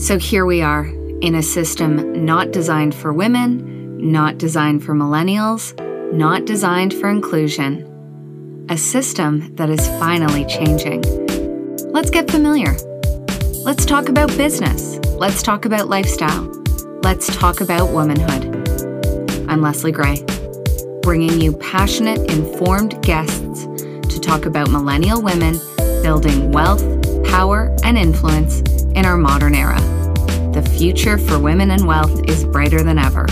[0.00, 0.86] So here we are
[1.20, 5.78] in a system not designed for women, not designed for millennials,
[6.10, 8.66] not designed for inclusion.
[8.70, 11.02] A system that is finally changing.
[11.92, 12.74] Let's get familiar.
[13.62, 14.98] Let's talk about business.
[15.08, 16.50] Let's talk about lifestyle.
[17.02, 18.46] Let's talk about womanhood.
[19.50, 20.24] I'm Leslie Gray,
[21.02, 25.60] bringing you passionate, informed guests to talk about millennial women
[26.02, 26.82] building wealth,
[27.26, 28.60] power, and influence
[28.94, 29.89] in our modern era.
[30.60, 33.24] The future for women and wealth is brighter than ever.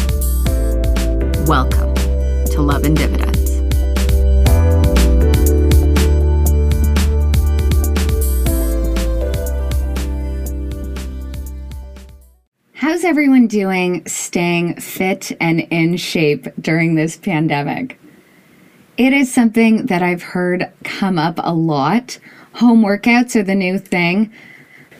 [1.46, 1.94] Welcome
[2.46, 3.60] to Love and Dividends.
[12.72, 18.00] How's everyone doing staying fit and in shape during this pandemic?
[18.96, 22.18] It is something that I've heard come up a lot.
[22.54, 24.32] Home workouts are the new thing.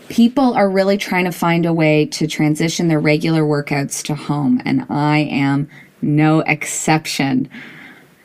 [0.08, 4.62] People are really trying to find a way to transition their regular workouts to home,
[4.64, 5.68] and I am
[6.00, 7.48] no exception.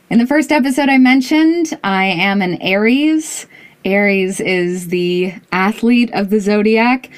[0.09, 3.47] In the first episode, I mentioned I am an Aries.
[3.83, 7.09] Aries is the athlete of the zodiac.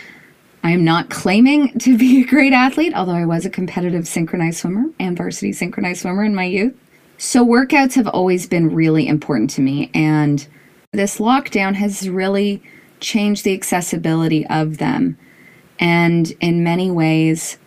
[0.64, 4.60] I am not claiming to be a great athlete, although I was a competitive synchronized
[4.60, 6.74] swimmer and varsity synchronized swimmer in my youth.
[7.20, 10.46] So, workouts have always been really important to me, and
[10.92, 12.64] this lockdown has really
[13.00, 15.18] changed the accessibility of them
[15.80, 17.58] and, in many ways,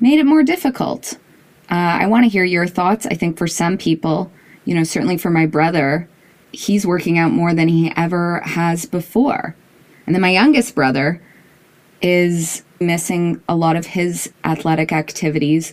[0.00, 1.18] made it more difficult.
[1.70, 3.06] Uh, I want to hear your thoughts.
[3.06, 4.32] I think for some people,
[4.64, 6.08] you know, certainly for my brother,
[6.52, 9.56] he's working out more than he ever has before.
[10.06, 11.20] And then my youngest brother,
[12.02, 15.72] is missing a lot of his athletic activities,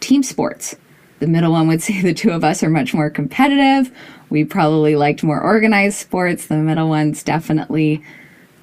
[0.00, 0.76] team sports.
[1.18, 3.90] The middle one would say the two of us are much more competitive.
[4.28, 6.46] We probably liked more organized sports.
[6.46, 8.04] The middle one's definitely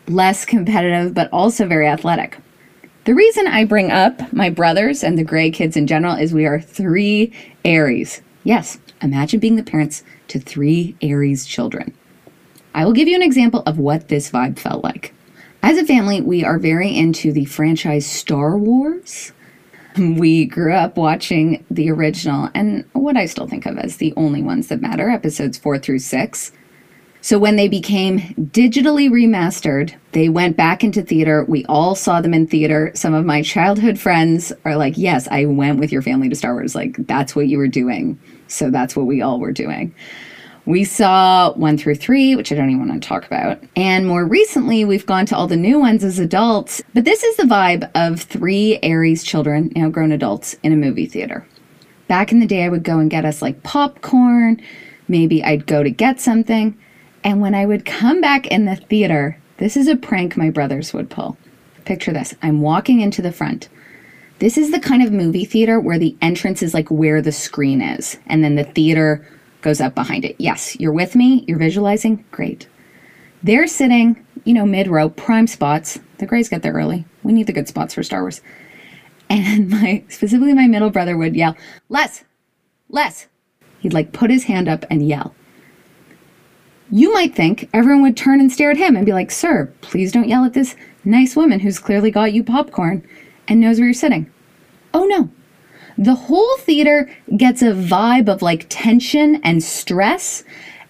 [0.08, 2.38] less competitive, but also very athletic.
[3.06, 6.46] The reason I bring up my brothers and the Gray kids in general is we
[6.46, 7.32] are three
[7.64, 8.22] Aries.
[8.44, 11.94] Yes, imagine being the parents to three Aries children.
[12.74, 15.14] I will give you an example of what this vibe felt like.
[15.64, 19.32] As a family, we are very into the franchise Star Wars.
[19.98, 24.44] We grew up watching the original and what I still think of as the only
[24.44, 26.52] ones that matter, episodes four through six.
[27.28, 31.44] So when they became digitally remastered, they went back into theater.
[31.44, 32.90] We all saw them in theater.
[32.96, 36.54] Some of my childhood friends are like, Yes, I went with your family to Star
[36.54, 36.74] Wars.
[36.74, 38.18] Like, that's what you were doing.
[38.48, 39.94] So that's what we all were doing.
[40.66, 43.62] We saw one through three, which I don't even want to talk about.
[43.76, 46.82] And more recently, we've gone to all the new ones as adults.
[46.94, 51.08] But this is the vibe of three Aries children, now grown adults, in a movie
[51.08, 51.46] theater.
[52.08, 54.62] Back in the day, I would go and get us like popcorn.
[55.10, 56.78] Maybe I'd go to get something.
[57.24, 60.94] And when I would come back in the theater, this is a prank my brothers
[60.94, 61.38] would pull.
[61.86, 63.70] Picture this I'm walking into the front.
[64.40, 67.82] This is the kind of movie theater where the entrance is like where the screen
[67.82, 69.28] is, and then the theater
[69.62, 70.36] goes up behind it.
[70.38, 72.68] Yes, you're with me, you're visualizing, great.
[73.42, 76.00] They're sitting, you know, mid row, prime spots.
[76.20, 77.06] The Grays get there early.
[77.24, 78.42] We need the good spots for Star Wars.
[79.30, 81.56] And my, specifically my middle brother would yell,
[81.90, 82.24] Les,
[82.90, 83.28] Les.
[83.80, 85.36] He'd like put his hand up and yell.
[86.90, 90.12] You might think everyone would turn and stare at him and be like, Sir, please
[90.12, 93.08] don't yell at this nice woman who's clearly got you popcorn
[93.48, 94.32] and knows where you're sitting.
[94.94, 95.30] Oh no,
[95.98, 100.44] the whole theater gets a vibe of like tension and stress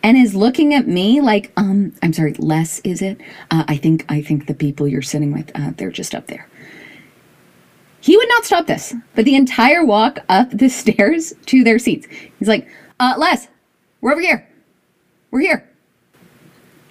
[0.04, 3.20] and is looking at me like um i'm sorry Les is it?
[3.50, 6.48] Uh, i think i think the people you're sitting with uh, they're just up there.
[8.00, 12.08] He would not stop this but the entire walk up the stairs to their seats.
[12.38, 12.68] He's like
[13.00, 13.48] uh Les
[14.02, 14.48] we're over here.
[15.32, 15.68] We're here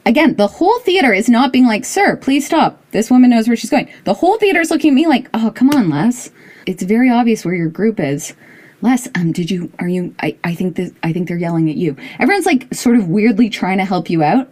[0.06, 3.56] again the whole theater is not being like sir please stop this woman knows where
[3.56, 6.30] she's going the whole theater is looking at me like oh come on Les
[6.66, 8.34] it's very obvious where your group is.
[8.82, 11.76] Les, um, did you are you I, I think that I think they're yelling at
[11.76, 11.96] you.
[12.18, 14.48] Everyone's like sort of weirdly trying to help you out,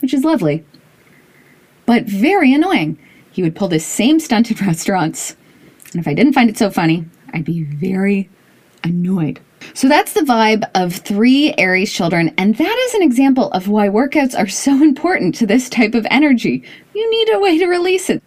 [0.00, 0.64] which is lovely.
[1.86, 2.98] But very annoying.
[3.30, 5.36] He would pull this same stunt in restaurants.
[5.92, 8.30] And if I didn't find it so funny, I'd be very
[8.82, 9.40] annoyed.
[9.74, 13.88] So that's the vibe of three Aries children, and that is an example of why
[13.88, 16.62] workouts are so important to this type of energy.
[16.94, 18.22] You need a way to release it.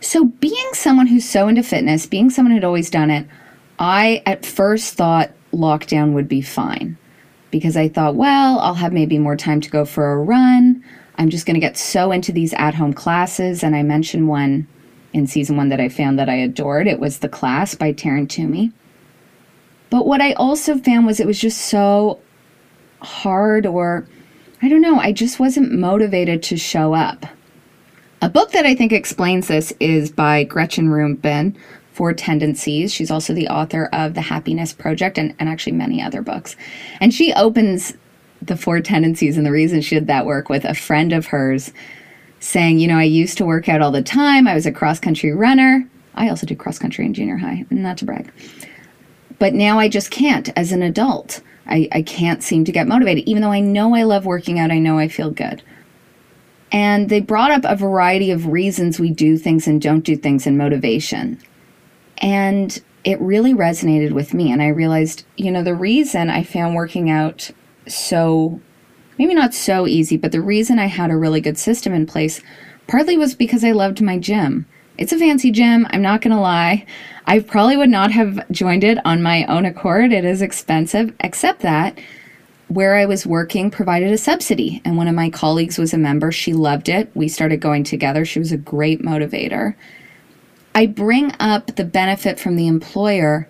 [0.00, 3.26] So, being someone who's so into fitness, being someone who'd always done it,
[3.78, 6.96] I at first thought lockdown would be fine
[7.50, 10.84] because I thought, well, I'll have maybe more time to go for a run.
[11.16, 13.62] I'm just going to get so into these at home classes.
[13.64, 14.68] And I mentioned one
[15.12, 16.86] in season one that I found that I adored.
[16.86, 18.72] It was The Class by Taryn Toomey.
[19.90, 22.20] But what I also found was it was just so
[23.00, 24.06] hard, or
[24.60, 27.26] I don't know, I just wasn't motivated to show up.
[28.20, 31.56] A book that I think explains this is by Gretchen Rubin,
[31.92, 32.92] Four Tendencies.
[32.92, 36.56] She's also the author of The Happiness Project and, and actually many other books.
[37.00, 37.94] And she opens
[38.42, 41.72] the Four Tendencies and the reason she did that work with a friend of hers
[42.40, 44.48] saying, You know, I used to work out all the time.
[44.48, 45.88] I was a cross country runner.
[46.14, 48.32] I also did cross country in junior high, not to brag.
[49.38, 51.40] But now I just can't as an adult.
[51.66, 54.70] I, I can't seem to get motivated, even though I know I love working out,
[54.70, 55.62] I know I feel good.
[56.72, 60.46] And they brought up a variety of reasons we do things and don't do things
[60.46, 61.38] in motivation.
[62.18, 64.50] And it really resonated with me.
[64.50, 67.50] And I realized, you know, the reason I found working out
[67.86, 68.60] so,
[69.18, 72.42] maybe not so easy, but the reason I had a really good system in place
[72.86, 74.66] partly was because I loved my gym.
[74.98, 76.84] It's a fancy gym, I'm not to lie.
[77.24, 80.12] I probably would not have joined it on my own accord.
[80.12, 81.98] It is expensive, except that
[82.66, 84.82] where I was working provided a subsidy.
[84.84, 86.30] And one of my colleagues was a member.
[86.32, 87.10] She loved it.
[87.14, 88.24] We started going together.
[88.24, 89.74] She was a great motivator.
[90.74, 93.48] I bring up the benefit from the employer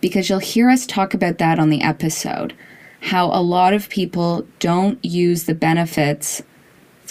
[0.00, 2.54] because you'll hear us talk about that on the episode.
[3.00, 6.42] How a lot of people don't use the benefits,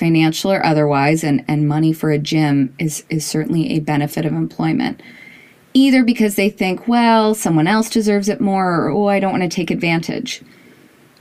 [0.01, 4.33] financial or otherwise, and, and money for a gym is, is certainly a benefit of
[4.33, 4.99] employment.
[5.75, 9.43] Either because they think, well, someone else deserves it more, or oh, I don't want
[9.43, 10.41] to take advantage.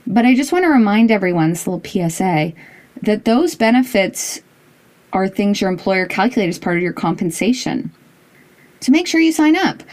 [0.07, 2.53] But I just want to remind everyone, this little PSA,
[3.03, 4.41] that those benefits
[5.13, 7.93] are things your employer calculates as part of your compensation.
[8.79, 9.83] So make sure you sign up.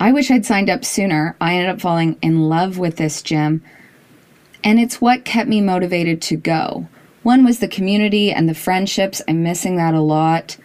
[0.00, 1.36] I wish I'd signed up sooner.
[1.38, 3.62] I ended up falling in love with this gym,
[4.64, 6.88] and it's what kept me motivated to go.
[7.28, 9.20] One was the community and the friendships.
[9.28, 10.56] I'm missing that a lot.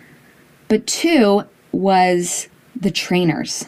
[0.70, 1.44] But two
[1.74, 3.66] was the trainers.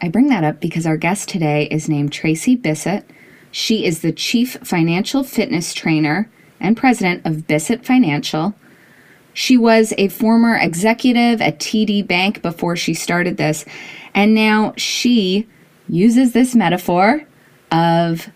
[0.00, 3.04] I bring that up because our guest today is named Tracy Bissett.
[3.50, 6.30] She is the Chief Financial Fitness Trainer
[6.60, 8.54] and President of Bissett Financial.
[9.34, 13.66] She was a former executive at TD Bank before she started this,
[14.14, 15.46] and now she
[15.90, 17.24] uses this metaphor
[17.70, 18.30] of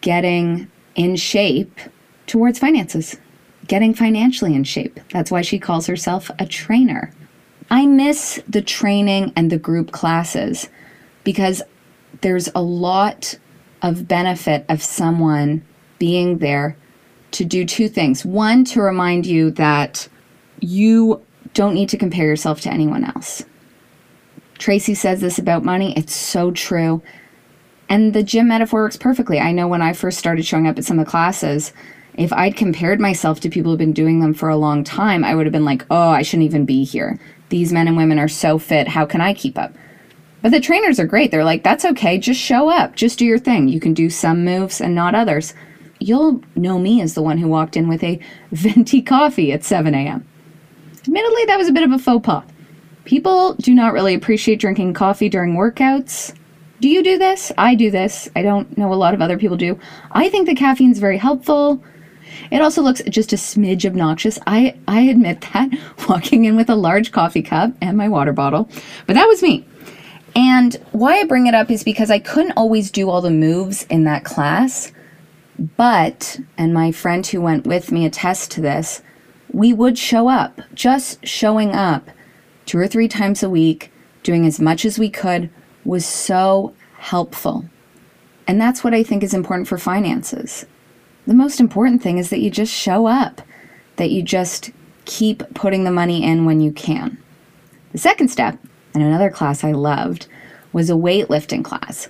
[0.00, 1.80] getting in shape
[2.30, 3.16] towards finances,
[3.66, 5.00] getting financially in shape.
[5.12, 7.12] That's why she calls herself a trainer.
[7.70, 10.68] I miss the training and the group classes
[11.24, 11.60] because
[12.20, 13.36] there's a lot
[13.82, 15.64] of benefit of someone
[15.98, 16.76] being there
[17.32, 18.24] to do two things.
[18.24, 20.08] One, to remind you that
[20.60, 21.20] you
[21.52, 23.44] don't need to compare yourself to anyone else.
[24.58, 25.96] Tracy says this about money.
[25.96, 27.02] It's so true.
[27.88, 29.40] And the gym metaphor works perfectly.
[29.40, 31.72] I know when I first started showing up at some of the classes,
[32.20, 35.34] if I'd compared myself to people who've been doing them for a long time, I
[35.34, 37.18] would have been like, oh, I shouldn't even be here.
[37.48, 38.88] These men and women are so fit.
[38.88, 39.72] How can I keep up?
[40.42, 41.30] But the trainers are great.
[41.30, 42.18] They're like, that's okay.
[42.18, 42.94] Just show up.
[42.94, 43.68] Just do your thing.
[43.68, 45.54] You can do some moves and not others.
[45.98, 48.20] You'll know me as the one who walked in with a
[48.52, 50.28] venti coffee at 7 a.m.
[50.98, 52.44] Admittedly, that was a bit of a faux pas.
[53.06, 56.34] People do not really appreciate drinking coffee during workouts.
[56.82, 57.50] Do you do this?
[57.56, 58.28] I do this.
[58.36, 59.78] I don't know a lot of other people do.
[60.12, 61.82] I think the caffeine's very helpful.
[62.50, 64.38] It also looks just a smidge obnoxious.
[64.46, 65.70] I, I admit that,
[66.08, 68.68] walking in with a large coffee cup and my water bottle.
[69.06, 69.66] But that was me.
[70.34, 73.84] And why I bring it up is because I couldn't always do all the moves
[73.84, 74.92] in that class.
[75.76, 79.02] But, and my friend who went with me attests to this,
[79.52, 82.08] we would show up, just showing up
[82.66, 85.50] two or three times a week, doing as much as we could
[85.84, 87.64] was so helpful.
[88.46, 90.66] And that's what I think is important for finances.
[91.30, 93.40] The most important thing is that you just show up,
[93.98, 94.72] that you just
[95.04, 97.16] keep putting the money in when you can.
[97.92, 98.58] The second step,
[98.94, 100.26] and another class I loved,
[100.72, 102.08] was a weightlifting class.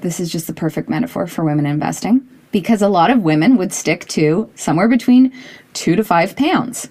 [0.00, 3.72] This is just the perfect metaphor for women investing because a lot of women would
[3.72, 5.32] stick to somewhere between
[5.72, 6.88] two to five pounds.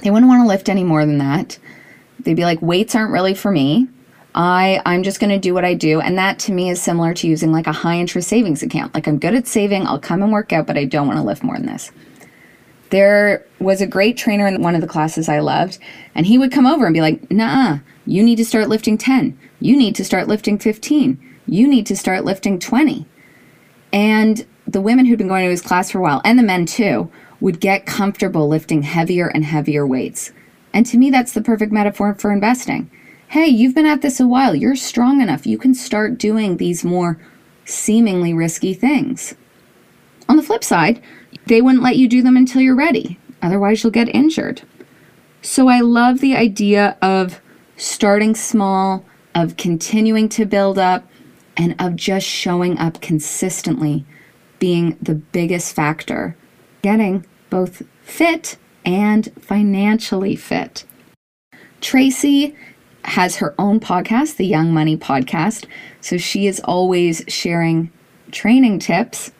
[0.00, 1.58] They wouldn't want to lift any more than that.
[2.20, 3.88] They'd be like, weights aren't really for me.
[4.36, 6.00] I, I'm just going to do what I do.
[6.00, 8.94] And that to me is similar to using like a high interest savings account.
[8.94, 11.24] Like I'm good at saving, I'll come and work out, but I don't want to
[11.24, 11.90] lift more than this.
[12.90, 15.78] There was a great trainer in one of the classes I loved,
[16.14, 19.36] and he would come over and be like, nah, you need to start lifting 10.
[19.58, 21.18] You need to start lifting 15.
[21.46, 23.06] You need to start lifting 20.
[23.92, 26.66] And the women who'd been going to his class for a while, and the men
[26.66, 30.30] too, would get comfortable lifting heavier and heavier weights.
[30.72, 32.90] And to me, that's the perfect metaphor for investing.
[33.28, 34.54] Hey, you've been at this a while.
[34.54, 35.46] You're strong enough.
[35.46, 37.18] You can start doing these more
[37.64, 39.34] seemingly risky things.
[40.28, 41.02] On the flip side,
[41.46, 43.18] they wouldn't let you do them until you're ready.
[43.42, 44.62] Otherwise, you'll get injured.
[45.42, 47.40] So I love the idea of
[47.76, 49.04] starting small,
[49.34, 51.08] of continuing to build up,
[51.56, 54.04] and of just showing up consistently
[54.60, 56.36] being the biggest factor.
[56.80, 60.84] Getting both fit and financially fit.
[61.80, 62.54] Tracy
[63.06, 65.66] has her own podcast, the Young Money Podcast.
[66.00, 67.90] So she is always sharing
[68.32, 69.30] training tips.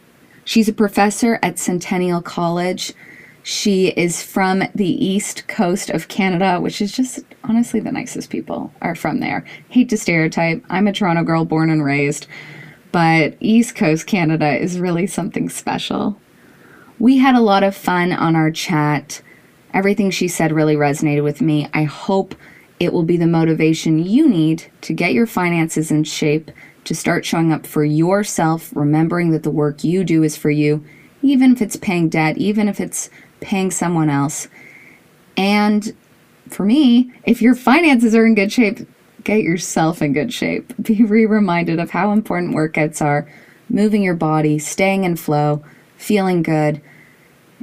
[0.44, 2.92] She's a professor at Centennial College.
[3.42, 8.72] She is from the east coast of Canada, which is just honestly the nicest people
[8.80, 9.44] are from there.
[9.68, 10.64] Hate to stereotype.
[10.68, 12.26] I'm a Toronto girl born and raised,
[12.92, 16.20] but East Coast Canada is really something special.
[16.98, 19.22] We had a lot of fun on our chat.
[19.74, 21.68] Everything she said really resonated with me.
[21.74, 22.34] I hope
[22.78, 26.50] it will be the motivation you need to get your finances in shape,
[26.84, 30.84] to start showing up for yourself, remembering that the work you do is for you,
[31.20, 34.46] even if it's paying debt, even if it's paying someone else.
[35.36, 35.94] And
[36.48, 38.86] for me, if your finances are in good shape,
[39.24, 40.72] get yourself in good shape.
[40.82, 43.28] Be re reminded of how important workouts are,
[43.68, 45.64] moving your body, staying in flow,
[45.96, 46.80] feeling good.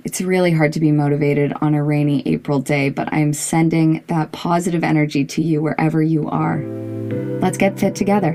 [0.05, 4.31] It's really hard to be motivated on a rainy April day, but I'm sending that
[4.33, 6.60] positive energy to you wherever you are.
[7.39, 8.33] Let's get fit together.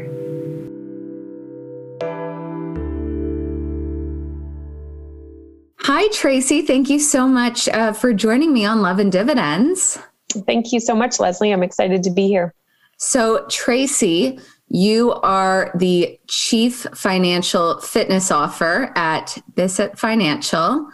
[5.81, 6.63] Hi, Tracy.
[6.63, 9.99] Thank you so much uh, for joining me on Love and Dividends.
[10.47, 11.53] Thank you so much, Leslie.
[11.53, 12.55] I'm excited to be here.
[12.99, 20.89] So, Tracy, you are the Chief Financial Fitness Offer at Bissett Financial.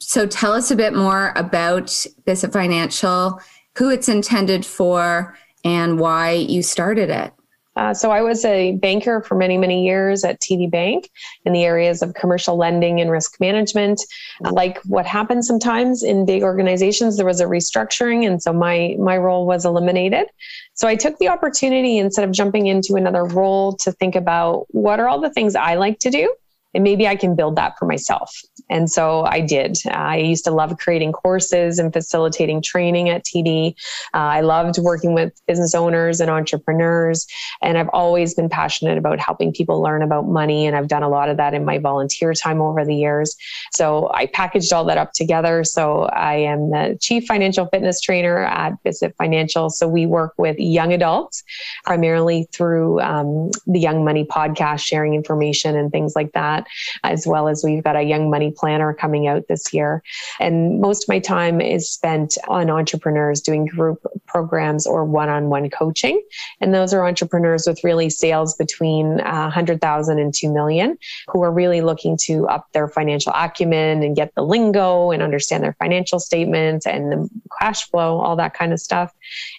[0.00, 3.40] So tell us a bit more about Bissett Financial,
[3.76, 7.32] who it's intended for, and why you started it.
[7.78, 11.08] Uh, so I was a banker for many, many years at TD Bank
[11.44, 14.00] in the areas of commercial lending and risk management.
[14.40, 19.16] Like what happens sometimes in big organizations, there was a restructuring, and so my my
[19.16, 20.26] role was eliminated.
[20.74, 24.98] So I took the opportunity instead of jumping into another role to think about what
[24.98, 26.34] are all the things I like to do
[26.74, 28.40] and maybe I can build that for myself.
[28.68, 29.78] And so I did.
[29.90, 33.74] I used to love creating courses and facilitating training at TD.
[34.12, 37.26] Uh, I loved working with business owners and entrepreneurs.
[37.62, 40.66] And I've always been passionate about helping people learn about money.
[40.66, 43.34] And I've done a lot of that in my volunteer time over the years.
[43.72, 45.64] So I packaged all that up together.
[45.64, 49.70] So I am the chief financial fitness trainer at Bissett Financial.
[49.70, 51.42] So we work with young adults
[51.84, 56.66] primarily through um, the Young Money podcast, sharing information and things like that that,
[57.04, 60.02] as well as we've got a young money planner coming out this year.
[60.40, 65.48] And most of my time is spent on entrepreneurs doing group programs or one on
[65.48, 66.22] one coaching.
[66.60, 70.98] And those are entrepreneurs with really sales between uh, 100,000 and 2 million
[71.28, 75.62] who are really looking to up their financial acumen and get the lingo and understand
[75.64, 77.28] their financial statements and the
[77.60, 79.12] cash flow, all that kind of stuff.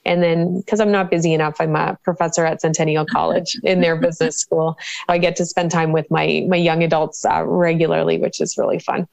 [0.06, 3.96] And then, because I'm not busy enough, I'm a professor at Centennial College in their
[3.96, 4.78] business school.
[5.08, 8.80] I get to spend time with my my young adults uh, regularly, which is really
[8.80, 9.08] fun.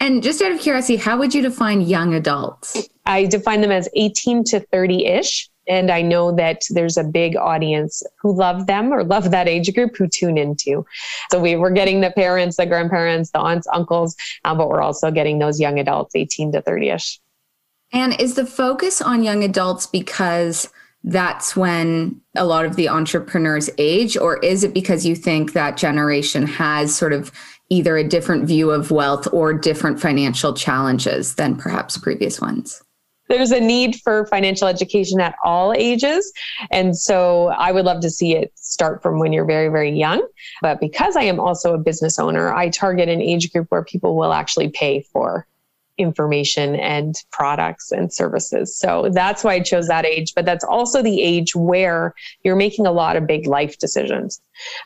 [0.00, 2.88] And just out of curiosity, how would you define young adults?
[3.06, 5.48] I define them as 18 to 30 ish.
[5.68, 9.72] And I know that there's a big audience who love them or love that age
[9.72, 10.84] group who tune into.
[11.30, 15.12] So we, we're getting the parents, the grandparents, the aunts, uncles, uh, but we're also
[15.12, 17.20] getting those young adults, 18 to 30 ish.
[17.92, 20.68] And is the focus on young adults because
[21.04, 25.76] that's when a lot of the entrepreneurs age, or is it because you think that
[25.76, 27.32] generation has sort of
[27.70, 32.82] either a different view of wealth or different financial challenges than perhaps previous ones?
[33.28, 36.30] There's a need for financial education at all ages.
[36.70, 40.26] And so I would love to see it start from when you're very, very young.
[40.60, 44.16] But because I am also a business owner, I target an age group where people
[44.16, 45.46] will actually pay for
[45.98, 48.76] information and products and services.
[48.76, 50.32] So that's why I chose that age.
[50.34, 54.40] But that's also the age where you're making a lot of big life decisions.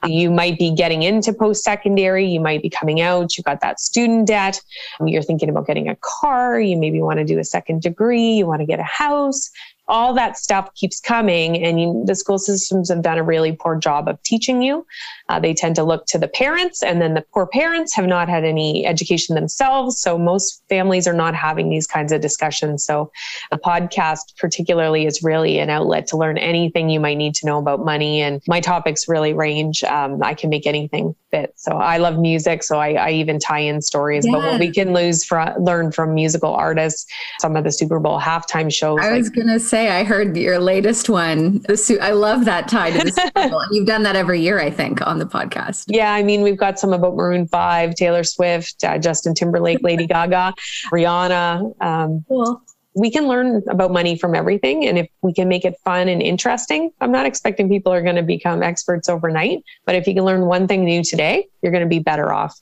[0.05, 3.81] You might be getting into post secondary, you might be coming out, you've got that
[3.81, 4.61] student debt,
[5.05, 8.47] you're thinking about getting a car, you maybe want to do a second degree, you
[8.47, 9.51] want to get a house,
[9.89, 13.77] all that stuff keeps coming and you, the school systems have done a really poor
[13.77, 14.87] job of teaching you.
[15.29, 18.29] Uh, they tend to look to the parents and then the poor parents have not
[18.29, 22.85] had any education themselves so most families are not having these kinds of discussions.
[22.85, 23.11] So
[23.53, 27.59] a podcast particularly is really an outlet to learn anything you might need to know
[27.59, 29.85] about money and my topics really range.
[29.85, 31.53] Um, i can make anything fit.
[31.57, 34.33] So i love music so i, I even tie in stories yeah.
[34.33, 37.07] but what we can lose from learn from musical artists
[37.41, 40.35] some of the super bowl halftime shows i was like, gonna say say, I heard
[40.39, 41.59] your latest one.
[41.69, 43.63] The su- I love that tie to the Super Bowl.
[43.71, 45.85] You've done that every year, I think, on the podcast.
[45.89, 50.07] Yeah, I mean, we've got some about Maroon Five, Taylor Swift, uh, Justin Timberlake, Lady
[50.15, 50.55] Gaga,
[50.91, 51.83] Rihanna.
[51.83, 52.63] Um, cool.
[52.95, 56.23] We can learn about money from everything, and if we can make it fun and
[56.23, 59.63] interesting, I'm not expecting people are going to become experts overnight.
[59.85, 62.59] But if you can learn one thing new today, you're going to be better off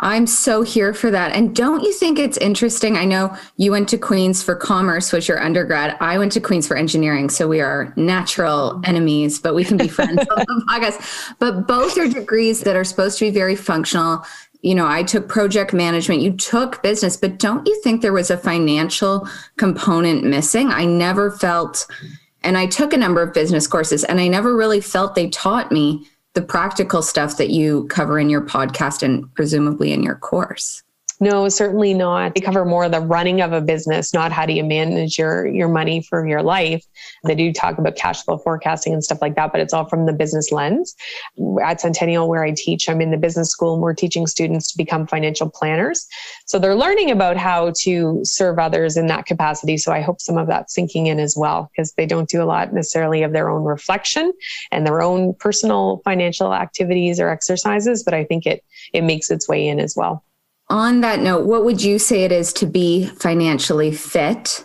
[0.00, 1.36] I'm so here for that.
[1.36, 2.96] And don't you think it's interesting?
[2.96, 5.96] I know you went to Queen's for commerce, was your undergrad.
[6.00, 7.30] I went to Queen's for engineering.
[7.30, 11.36] So we are natural enemies, but we can be friends on the podcast.
[11.38, 14.24] But both are degrees that are supposed to be very functional.
[14.62, 18.30] You know, I took project management, you took business, but don't you think there was
[18.30, 20.70] a financial component missing?
[20.70, 21.86] I never felt,
[22.42, 25.70] and I took a number of business courses, and I never really felt they taught
[25.70, 30.82] me the practical stuff that you cover in your podcast and presumably in your course.
[31.20, 32.34] No, certainly not.
[32.34, 35.68] They cover more the running of a business, not how do you manage your your
[35.68, 36.84] money for your life.
[37.24, 40.06] They do talk about cash flow forecasting and stuff like that, but it's all from
[40.06, 40.94] the business lens.
[41.62, 44.76] At Centennial, where I teach, I'm in the business school and we're teaching students to
[44.76, 46.06] become financial planners.
[46.46, 49.76] So they're learning about how to serve others in that capacity.
[49.76, 52.44] So I hope some of that's sinking in as well, because they don't do a
[52.44, 54.32] lot necessarily of their own reflection
[54.72, 59.48] and their own personal financial activities or exercises, but I think it it makes its
[59.48, 60.24] way in as well
[60.74, 64.64] on that note, what would you say it is to be financially fit?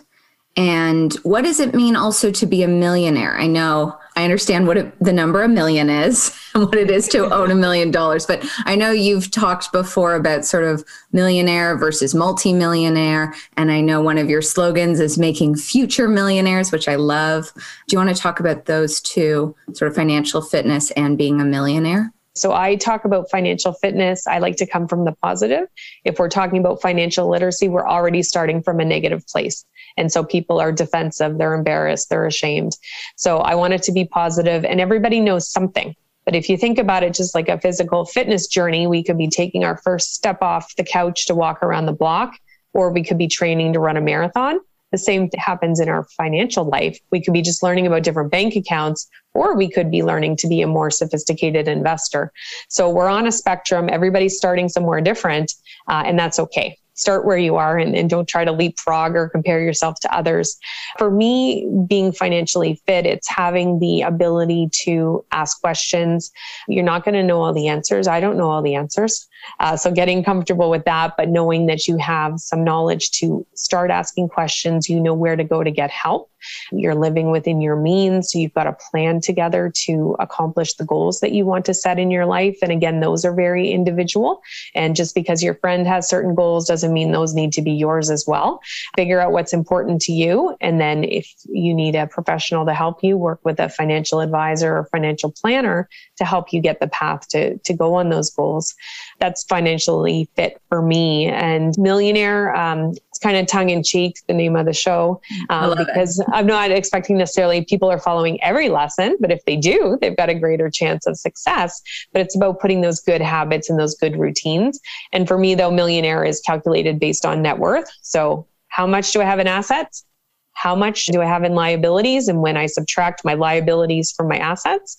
[0.56, 3.38] And what does it mean also to be a millionaire?
[3.38, 7.06] I know I understand what it, the number a million is and what it is
[7.10, 11.78] to own a million dollars, but I know you've talked before about sort of millionaire
[11.78, 13.32] versus multimillionaire.
[13.56, 17.52] And I know one of your slogans is making future millionaires, which I love.
[17.86, 21.44] Do you want to talk about those two sort of financial fitness and being a
[21.44, 22.12] millionaire?
[22.40, 24.26] So I talk about financial fitness.
[24.26, 25.68] I like to come from the positive.
[26.04, 29.64] If we're talking about financial literacy, we're already starting from a negative place.
[29.96, 32.76] And so people are defensive, they're embarrassed, they're ashamed.
[33.16, 35.94] So I want it to be positive and everybody knows something.
[36.24, 39.28] But if you think about it just like a physical fitness journey, we could be
[39.28, 42.34] taking our first step off the couch to walk around the block,
[42.72, 44.60] or we could be training to run a marathon.
[44.92, 46.98] The same happens in our financial life.
[47.10, 50.48] We could be just learning about different bank accounts, or we could be learning to
[50.48, 52.32] be a more sophisticated investor.
[52.68, 53.88] So we're on a spectrum.
[53.90, 55.52] Everybody's starting somewhere different,
[55.88, 59.28] uh, and that's okay start where you are and, and, don't try to leapfrog or
[59.28, 60.58] compare yourself to others.
[60.98, 66.30] For me, being financially fit, it's having the ability to ask questions.
[66.68, 68.06] You're not going to know all the answers.
[68.06, 69.28] I don't know all the answers.
[69.60, 73.90] Uh, so getting comfortable with that, but knowing that you have some knowledge to start
[73.90, 76.29] asking questions, you know where to go to get help.
[76.72, 78.32] You're living within your means.
[78.32, 81.98] So you've got a plan together to accomplish the goals that you want to set
[81.98, 82.58] in your life.
[82.62, 84.42] And again, those are very individual.
[84.74, 88.10] And just because your friend has certain goals doesn't mean those need to be yours
[88.10, 88.60] as well.
[88.96, 90.56] Figure out what's important to you.
[90.60, 94.76] And then if you need a professional to help you, work with a financial advisor
[94.76, 98.74] or financial planner to help you get the path to, to go on those goals.
[99.18, 101.26] That's financially fit for me.
[101.26, 106.18] And Millionaire, um, kind of tongue in cheek, the name of the show, um, because
[106.18, 106.26] it.
[106.32, 110.28] I'm not expecting necessarily people are following every lesson, but if they do, they've got
[110.28, 111.80] a greater chance of success.
[112.12, 114.80] But it's about putting those good habits and those good routines.
[115.12, 117.90] And for me, though, Millionaire is calculated based on net worth.
[118.02, 120.04] So how much do I have in assets?
[120.52, 122.28] How much do I have in liabilities?
[122.28, 124.98] And when I subtract my liabilities from my assets,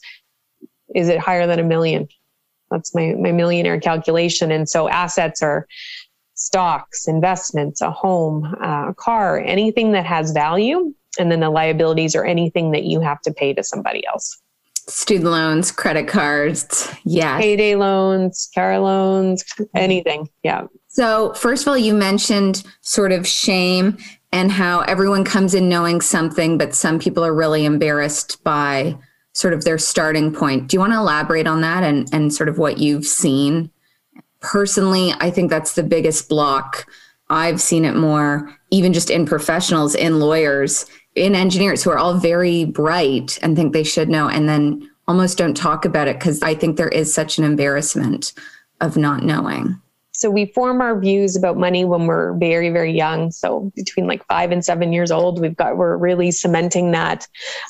[0.95, 2.07] is it higher than a million?
[2.69, 4.51] That's my, my millionaire calculation.
[4.51, 5.67] And so assets are
[6.45, 10.93] stocks, investments, a home, uh, a car, anything that has value.
[11.19, 14.41] And then the liabilities are anything that you have to pay to somebody else.
[14.87, 17.37] Student loans, credit cards, yeah.
[17.37, 19.43] Payday loans, car loans,
[19.75, 20.27] anything.
[20.43, 20.67] Yeah.
[20.87, 23.97] So, first of all, you mentioned sort of shame
[24.31, 28.97] and how everyone comes in knowing something, but some people are really embarrassed by
[29.33, 30.67] sort of their starting point.
[30.67, 33.69] Do you want to elaborate on that and, and sort of what you've seen?
[34.41, 36.91] Personally, I think that's the biggest block.
[37.29, 42.15] I've seen it more, even just in professionals, in lawyers, in engineers who are all
[42.15, 46.41] very bright and think they should know, and then almost don't talk about it because
[46.41, 48.33] I think there is such an embarrassment
[48.81, 49.79] of not knowing.
[50.13, 53.31] So we form our views about money when we're very, very young.
[53.31, 57.27] So between like five and seven years old, we've got, we're really cementing that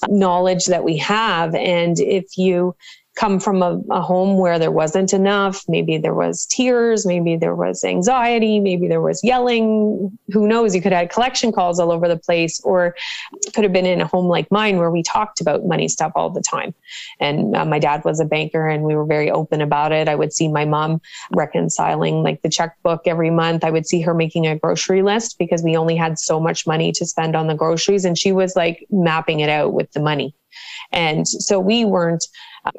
[0.10, 1.56] knowledge that we have.
[1.56, 2.76] And if you
[3.16, 5.64] come from a, a, home where there wasn't enough.
[5.68, 10.18] Maybe there was tears, maybe there was anxiety, maybe there was yelling.
[10.32, 10.74] Who knows?
[10.74, 12.96] You could have had collection calls all over the place, or
[13.54, 16.30] could have been in a home like mine where we talked about money stuff all
[16.30, 16.74] the time.
[17.20, 20.08] And uh, my dad was a banker and we were very open about it.
[20.08, 21.02] I would see my mom
[21.34, 23.66] reconciling like the checkbook every month.
[23.66, 26.92] I would see her making a grocery list because we only had so much money
[26.94, 28.06] to spend on the groceries.
[28.06, 30.34] And she was like mapping it out with the money
[30.92, 32.26] And so we weren't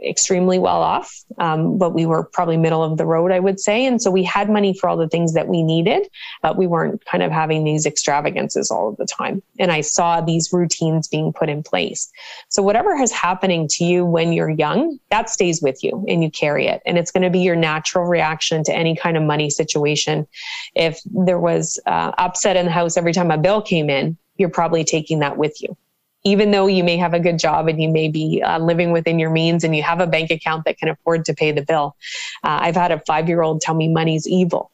[0.04, 3.84] extremely well off, um, but we were probably middle of the road, I would say.
[3.84, 6.08] And so we had money for all the things that we needed,
[6.40, 9.42] but we weren't kind of having these extravagances all of the time.
[9.58, 12.10] And I saw these routines being put in place.
[12.48, 16.30] So whatever is happening to you when you're young, that stays with you and you
[16.30, 16.82] carry it.
[16.86, 20.26] And it's going to be your natural reaction to any kind of money situation.
[20.74, 24.48] If there was uh, upset in the house every time a bill came in, you're
[24.48, 25.76] probably taking that with you
[26.24, 29.18] even though you may have a good job and you may be uh, living within
[29.18, 31.96] your means and you have a bank account that can afford to pay the bill.
[32.44, 34.70] Uh, I've had a five year old tell me money's evil.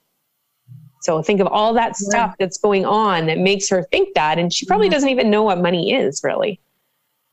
[1.01, 4.39] So think of all that stuff that's going on that makes her think that.
[4.39, 6.61] And she probably doesn't even know what money is really.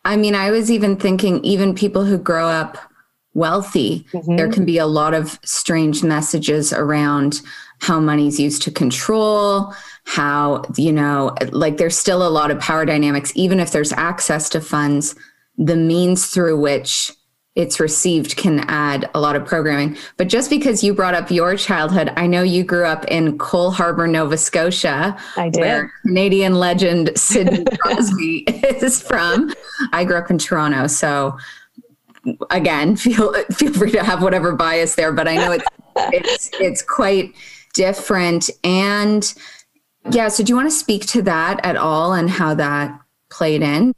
[0.06, 2.78] I mean, I was even thinking, even people who grow up
[3.34, 4.36] wealthy, mm-hmm.
[4.36, 7.42] there can be a lot of strange messages around
[7.80, 9.74] how money's used to control,
[10.06, 14.50] how, you know, like there's still a lot of power dynamics, even if there's access
[14.50, 15.16] to funds,
[15.58, 17.12] the means through which
[17.56, 19.98] it's received can add a lot of programming.
[20.18, 23.72] But just because you brought up your childhood, I know you grew up in Cole
[23.72, 28.40] Harbour, Nova Scotia, i where Canadian legend Sidney Crosby
[28.80, 29.54] is from.
[29.94, 31.38] I grew up in Toronto, so
[32.50, 35.66] again, feel feel free to have whatever bias there, but I know it's
[35.98, 37.34] it's it's quite
[37.76, 39.34] different and
[40.10, 40.28] yeah.
[40.28, 43.94] So, do you want to speak to that at all and how that played in?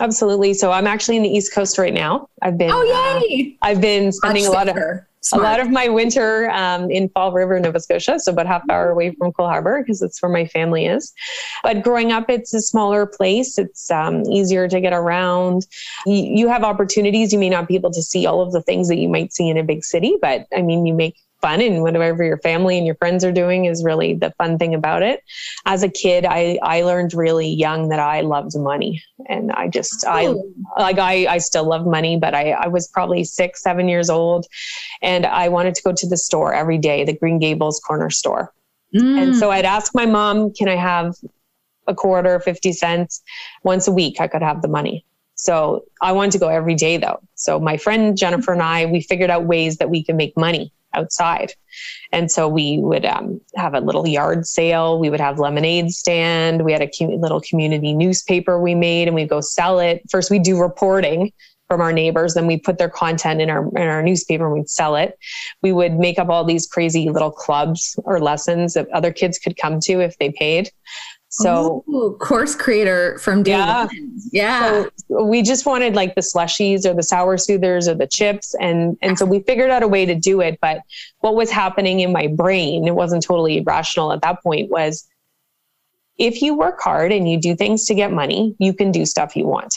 [0.00, 0.54] Absolutely.
[0.54, 2.28] So, I'm actually in the East Coast right now.
[2.42, 2.70] I've been.
[2.72, 3.56] Oh, yay!
[3.60, 4.76] Uh, I've been spending Much a lot of
[5.24, 5.44] Smart.
[5.44, 8.90] a lot of my winter um, in Fall River, Nova Scotia, so about half hour
[8.90, 11.12] away from Cole Harbour because that's where my family is.
[11.62, 13.56] But growing up, it's a smaller place.
[13.56, 15.66] It's um, easier to get around.
[16.06, 17.32] You, you have opportunities.
[17.32, 19.48] You may not be able to see all of the things that you might see
[19.48, 22.86] in a big city, but I mean, you make fun and whatever your family and
[22.86, 25.22] your friends are doing is really the fun thing about it.
[25.66, 29.02] As a kid, I, I learned really young that I loved money.
[29.28, 30.54] And I just, oh.
[30.76, 34.08] I like, I, I still love money, but I, I was probably six, seven years
[34.08, 34.46] old
[35.02, 38.54] and I wanted to go to the store every day, the Green Gables corner store.
[38.94, 39.22] Mm.
[39.22, 41.16] And so I'd ask my mom, can I have
[41.88, 43.20] a quarter, 50 cents
[43.64, 44.20] once a week?
[44.20, 45.04] I could have the money.
[45.34, 47.18] So I wanted to go every day though.
[47.34, 50.72] So my friend Jennifer and I, we figured out ways that we can make money
[50.94, 51.52] outside.
[52.12, 54.98] And so we would um, have a little yard sale.
[54.98, 56.64] We would have lemonade stand.
[56.64, 60.02] We had a com- little community newspaper we made and we'd go sell it.
[60.10, 61.32] First, we do reporting
[61.68, 62.34] from our neighbors.
[62.34, 65.18] Then we put their content in our in our newspaper and we'd sell it.
[65.62, 69.56] We would make up all these crazy little clubs or lessons that other kids could
[69.56, 70.70] come to if they paid.
[71.34, 73.86] So Ooh, course creator from day yeah.
[73.86, 74.18] one.
[74.32, 74.84] Yeah.
[75.08, 78.54] So we just wanted like the slushies or the sour soothers or the chips.
[78.60, 80.58] And and so we figured out a way to do it.
[80.60, 80.82] But
[81.20, 85.08] what was happening in my brain, it wasn't totally rational at that point, was
[86.18, 89.34] if you work hard and you do things to get money, you can do stuff
[89.34, 89.74] you want.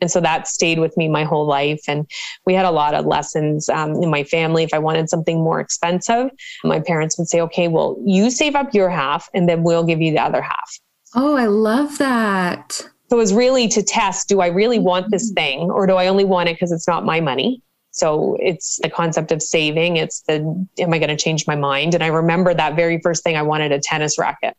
[0.00, 1.82] And so that stayed with me my whole life.
[1.86, 2.10] And
[2.46, 4.64] we had a lot of lessons um, in my family.
[4.64, 6.30] If I wanted something more expensive,
[6.64, 10.00] my parents would say, okay, well, you save up your half and then we'll give
[10.00, 10.78] you the other half.
[11.14, 12.82] Oh, I love that.
[13.08, 15.34] So it was really to test do I really want this mm-hmm.
[15.34, 17.62] thing or do I only want it because it's not my money?
[17.92, 19.96] So it's the concept of saving.
[19.96, 21.94] It's the, am I going to change my mind?
[21.94, 24.54] And I remember that very first thing I wanted a tennis racket.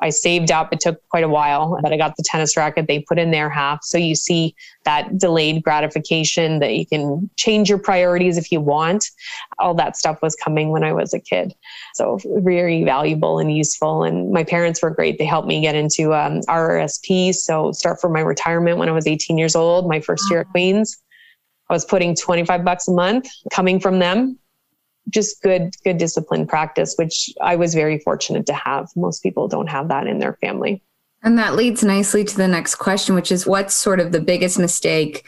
[0.00, 0.72] I saved up.
[0.72, 2.86] It took quite a while, but I got the tennis racket.
[2.88, 3.84] They put in their half.
[3.84, 4.54] So you see
[4.84, 9.10] that delayed gratification that you can change your priorities if you want.
[9.58, 11.54] All that stuff was coming when I was a kid.
[11.94, 14.02] So very valuable and useful.
[14.02, 15.18] And my parents were great.
[15.18, 17.34] They helped me get into um, RRSP.
[17.34, 20.48] So start for my retirement when I was 18 years old, my first year at
[20.48, 21.00] Queen's.
[21.70, 24.38] I was putting 25 bucks a month coming from them
[25.10, 28.88] just good good discipline practice which i was very fortunate to have.
[28.96, 30.82] Most people don't have that in their family.
[31.22, 34.58] And that leads nicely to the next question which is what's sort of the biggest
[34.58, 35.24] mistake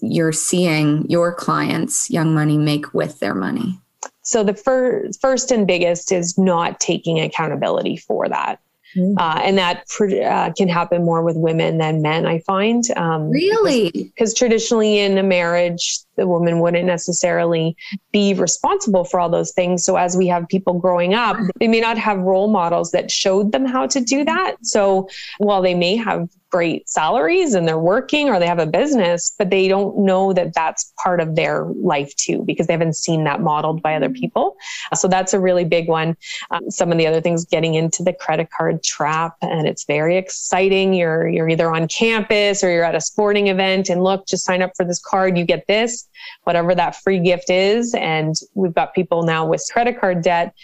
[0.00, 3.80] you're seeing your clients young money make with their money?
[4.22, 8.58] So the fir- first and biggest is not taking accountability for that
[8.96, 9.18] Mm-hmm.
[9.18, 12.84] Uh, and that uh, can happen more with women than men, I find.
[12.96, 13.90] Um, really?
[13.90, 17.76] Because traditionally in a marriage, the woman wouldn't necessarily
[18.12, 19.84] be responsible for all those things.
[19.84, 23.52] So as we have people growing up, they may not have role models that showed
[23.52, 24.56] them how to do that.
[24.62, 29.34] So while they may have great salaries and they're working or they have a business,
[29.38, 33.24] but they don't know that that's part of their life too, because they haven't seen
[33.24, 34.56] that modeled by other people.
[34.94, 36.16] So that's a really big one.
[36.50, 40.16] Um, some of the other things getting into the credit card trap and it's very
[40.16, 40.94] exciting.
[40.94, 44.62] You're, you're either on campus or you're at a sporting event and look, just sign
[44.62, 46.08] up for this card, you get this,
[46.44, 47.94] whatever that free gift is.
[47.94, 50.54] And we've got people now with credit card debt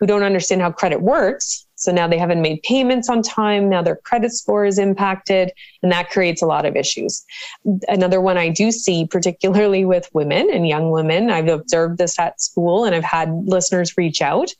[0.00, 1.66] who don't understand how credit works.
[1.76, 3.68] So now they haven't made payments on time.
[3.68, 7.24] Now their credit score is impacted, and that creates a lot of issues.
[7.86, 12.40] Another one I do see, particularly with women and young women, I've observed this at
[12.40, 14.50] school and I've had listeners reach out.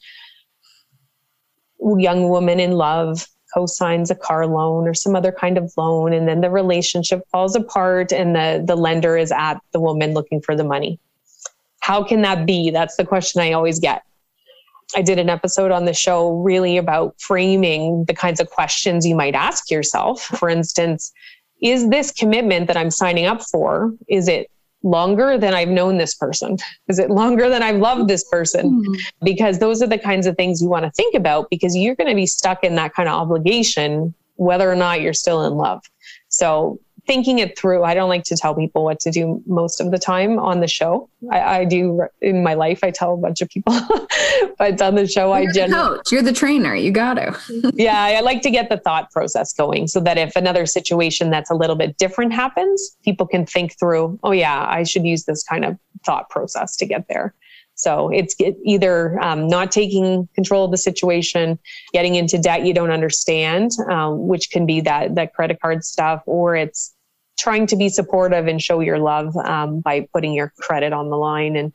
[1.81, 6.29] Young woman in love co-signs a car loan or some other kind of loan and
[6.29, 10.55] then the relationship falls apart and the the lender is at the woman looking for
[10.55, 11.01] the money
[11.81, 14.05] how can that be that's the question i always get
[14.97, 19.15] I did an episode on the show really about framing the kinds of questions you
[19.15, 20.23] might ask yourself.
[20.23, 21.13] For instance,
[21.63, 24.51] is this commitment that I'm signing up for, is it
[24.83, 26.57] longer than I've known this person?
[26.89, 28.81] Is it longer than I've loved this person?
[28.81, 28.95] Mm-hmm.
[29.23, 32.09] Because those are the kinds of things you want to think about because you're going
[32.09, 35.83] to be stuck in that kind of obligation whether or not you're still in love.
[36.29, 37.83] So thinking it through.
[37.83, 40.69] I don't like to tell people what to do most of the time on the
[40.69, 41.11] show.
[41.33, 42.85] I, I do in my life.
[42.85, 43.75] I tell a bunch of people,
[44.59, 46.13] but on the show, You're I generally coach.
[46.13, 46.73] You're the trainer.
[46.73, 47.73] You got to.
[47.75, 51.51] yeah, I like to get the thought process going so that if another situation that's
[51.51, 54.17] a little bit different happens, people can think through.
[54.23, 57.35] Oh yeah, I should use this kind of thought process to get there.
[57.75, 61.59] So it's either um, not taking control of the situation,
[61.93, 66.23] getting into debt you don't understand, um, which can be that that credit card stuff,
[66.27, 66.95] or it's
[67.41, 71.17] trying to be supportive and show your love um, by putting your credit on the
[71.17, 71.73] line and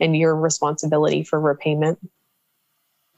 [0.00, 1.98] and your responsibility for repayment.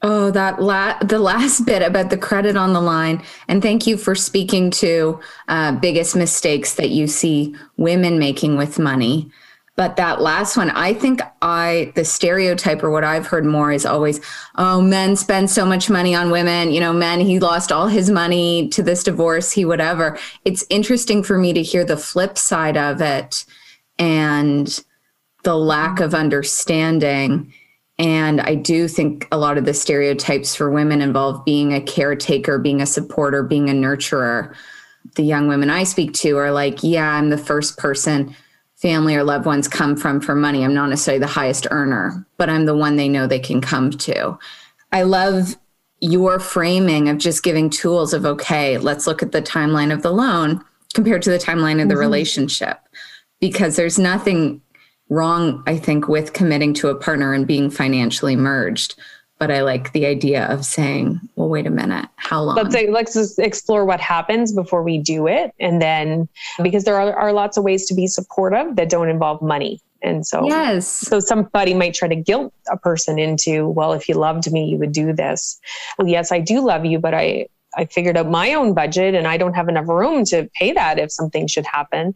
[0.03, 3.97] Oh, that la- the last bit about the credit on the line, and thank you
[3.97, 9.31] for speaking to uh, biggest mistakes that you see women making with money.
[9.77, 13.85] But that last one, I think I, the stereotype or what I've heard more is
[13.85, 14.19] always,
[14.55, 16.71] oh, men spend so much money on women.
[16.71, 20.17] You know, men, he lost all his money to this divorce, he whatever.
[20.45, 23.45] It's interesting for me to hear the flip side of it
[23.99, 24.83] and
[25.43, 27.53] the lack of understanding.
[27.99, 32.57] And I do think a lot of the stereotypes for women involve being a caretaker,
[32.57, 34.55] being a supporter, being a nurturer.
[35.15, 38.35] The young women I speak to are like, yeah, I'm the first person
[38.77, 40.63] family or loved ones come from for money.
[40.63, 43.91] I'm not necessarily the highest earner, but I'm the one they know they can come
[43.91, 44.37] to.
[44.91, 45.57] I love
[45.99, 50.11] your framing of just giving tools of okay, let's look at the timeline of the
[50.11, 50.63] loan
[50.93, 52.01] compared to the timeline of the mm-hmm.
[52.01, 52.79] relationship
[53.39, 54.61] because there's nothing
[55.09, 58.95] wrong I think with committing to a partner and being financially merged
[59.39, 62.55] but I like the idea of saying, well, wait a minute, how long?
[62.55, 65.53] Let's say, let's just explore what happens before we do it.
[65.59, 66.27] And then,
[66.61, 69.81] because there are, are lots of ways to be supportive that don't involve money.
[70.01, 70.87] And so, yes.
[70.87, 74.77] So somebody might try to guilt a person into, well, if you loved me, you
[74.77, 75.59] would do this.
[75.97, 79.27] Well, yes, I do love you, but I, I figured out my own budget and
[79.27, 82.15] I don't have enough room to pay that if something should happen.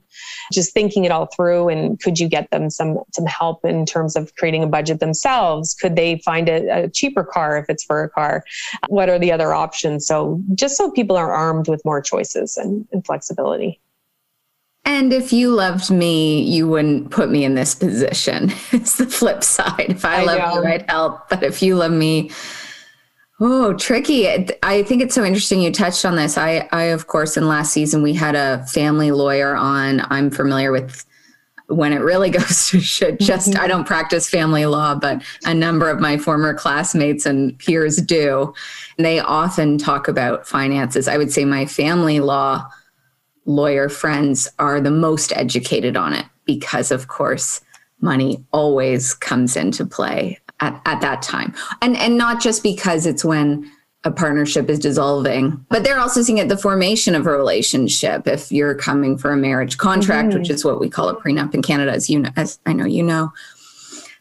[0.52, 4.15] Just thinking it all through and could you get them some some help in terms
[4.15, 5.76] of creating a budget themselves?
[5.76, 8.43] Could they find a, a cheaper car if it's for a car?
[8.88, 10.08] What are the other options?
[10.08, 13.80] So just so people are armed with more choices and, and flexibility.
[14.84, 18.52] And if you loved me, you wouldn't put me in this position.
[18.71, 19.86] it's the flip side.
[19.89, 20.62] If I, I love know.
[20.62, 21.30] you, I'd help.
[21.30, 22.32] But if you love me,
[23.43, 24.30] Oh, tricky.
[24.62, 26.38] I think it's so interesting you touched on this.
[26.38, 30.06] I, I, of course, in last season, we had a family lawyer on.
[30.12, 31.04] I'm familiar with
[31.65, 33.19] when it really goes to shit.
[33.19, 33.60] Just, mm-hmm.
[33.60, 38.54] I don't practice family law, but a number of my former classmates and peers do.
[38.99, 41.08] And they often talk about finances.
[41.08, 42.67] I would say my family law
[43.45, 47.60] lawyer friends are the most educated on it because, of course,
[48.01, 51.54] money always comes into play at, at that time.
[51.82, 53.69] And and not just because it's when
[54.04, 58.28] a partnership is dissolving, but they're also seeing at the formation of a relationship.
[58.28, 60.39] If you're coming for a marriage contract, mm-hmm.
[60.39, 62.86] which is what we call a prenup in Canada, as you know, as I know
[62.86, 63.32] you know.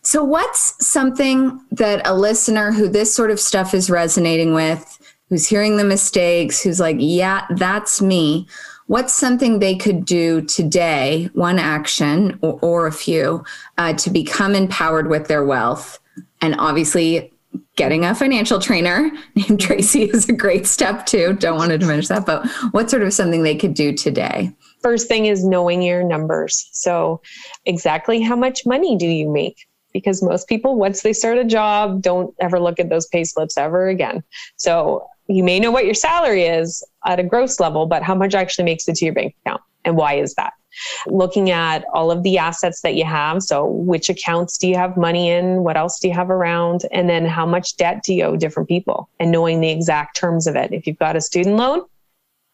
[0.02, 4.98] So, what's something that a listener who this sort of stuff is resonating with,
[5.28, 8.46] who's hearing the mistakes, who's like, yeah, that's me.
[8.86, 13.44] What's something they could do today, one action or, or a few,
[13.78, 16.00] uh, to become empowered with their wealth
[16.40, 17.32] and obviously,
[17.76, 21.34] getting a financial trainer named Tracy is a great step too.
[21.34, 24.52] Don't want to diminish that, but what sort of something they could do today?
[24.82, 26.68] First thing is knowing your numbers.
[26.72, 27.20] So,
[27.66, 29.66] exactly how much money do you make?
[29.92, 33.58] Because most people, once they start a job, don't ever look at those pay slips
[33.58, 34.22] ever again.
[34.56, 38.34] So, you may know what your salary is at a gross level, but how much
[38.34, 39.62] actually makes it to your bank account?
[39.84, 40.52] And why is that?
[41.06, 43.42] Looking at all of the assets that you have.
[43.42, 45.62] So, which accounts do you have money in?
[45.62, 46.82] What else do you have around?
[46.92, 49.08] And then, how much debt do you owe different people?
[49.18, 50.72] And knowing the exact terms of it.
[50.72, 51.82] If you've got a student loan,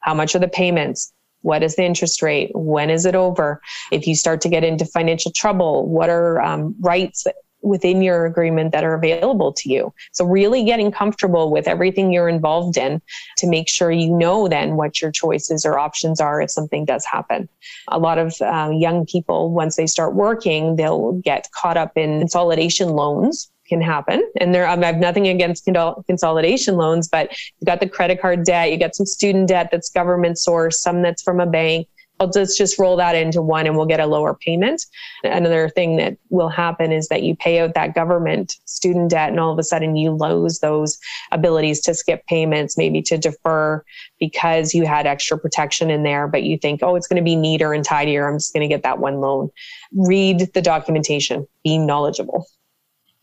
[0.01, 1.12] how much are the payments?
[1.43, 2.51] What is the interest rate?
[2.55, 3.61] When is it over?
[3.93, 7.25] If you start to get into financial trouble, what are um, rights
[7.66, 9.92] within your agreement that are available to you.
[10.12, 13.02] So, really getting comfortable with everything you're involved in
[13.38, 17.05] to make sure you know then what your choices or options are if something does
[17.05, 17.48] happen.
[17.88, 22.20] A lot of uh, young people, once they start working, they'll get caught up in
[22.20, 24.22] consolidation loans can happen.
[24.40, 28.70] And there, I have nothing against consolidation loans, but you've got the credit card debt,
[28.70, 31.88] you got some student debt that's government source, some that's from a bank.
[32.18, 34.87] Let's just roll that into one and we'll get a lower payment.
[35.22, 39.38] Another thing that will happen is that you pay out that government student debt and
[39.38, 40.98] all of a sudden you lose those
[41.33, 43.85] abilities to skip payments, maybe to defer
[44.18, 47.37] because you had extra protection in there, but you think, oh, it's going to be
[47.37, 48.29] neater and tidier.
[48.29, 49.50] I'm just going to get that one loan.
[49.92, 52.46] Read the documentation, be knowledgeable.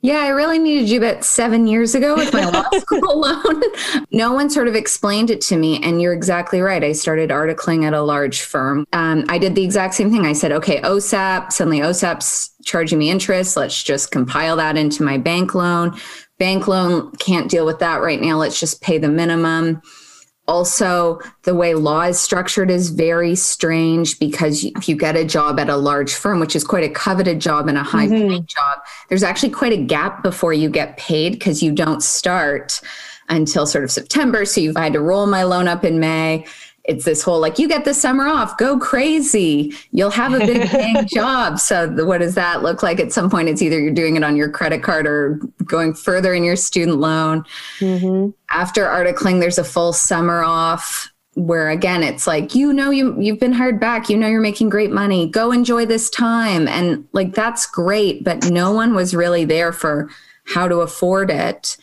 [0.04, 3.62] Yeah, I really needed you about seven years ago with my law school loan.
[4.12, 5.82] No one sort of explained it to me.
[5.82, 6.84] And you're exactly right.
[6.84, 8.86] I started articling at a large firm.
[8.92, 10.26] Um, I did the exact same thing.
[10.26, 13.56] I said, okay, OSAP, suddenly OSAP's charging me interest.
[13.56, 15.98] Let's just compile that into my bank loan.
[16.38, 18.36] Bank loan can't deal with that right now.
[18.36, 19.82] Let's just pay the minimum
[20.48, 25.58] also the way law is structured is very strange because if you get a job
[25.58, 28.28] at a large firm which is quite a coveted job and a high mm-hmm.
[28.28, 32.82] paid job there's actually quite a gap before you get paid because you don't start
[33.30, 36.46] until sort of september so you've had to roll my loan up in may
[36.86, 39.74] it's this whole like you get the summer off go crazy.
[39.92, 41.60] You'll have a big paying job.
[41.60, 43.00] So the, what does that look like?
[43.00, 46.34] At some point it's either you're doing it on your credit card or going further
[46.34, 47.46] in your student loan.
[47.80, 48.32] Mm-hmm.
[48.50, 53.40] after articling there's a full summer off where again it's like you know you you've
[53.40, 54.10] been hired back.
[54.10, 55.30] You know you're making great money.
[55.30, 56.68] Go enjoy this time.
[56.68, 60.10] And like that's great but no one was really there for
[60.46, 61.78] how to afford it.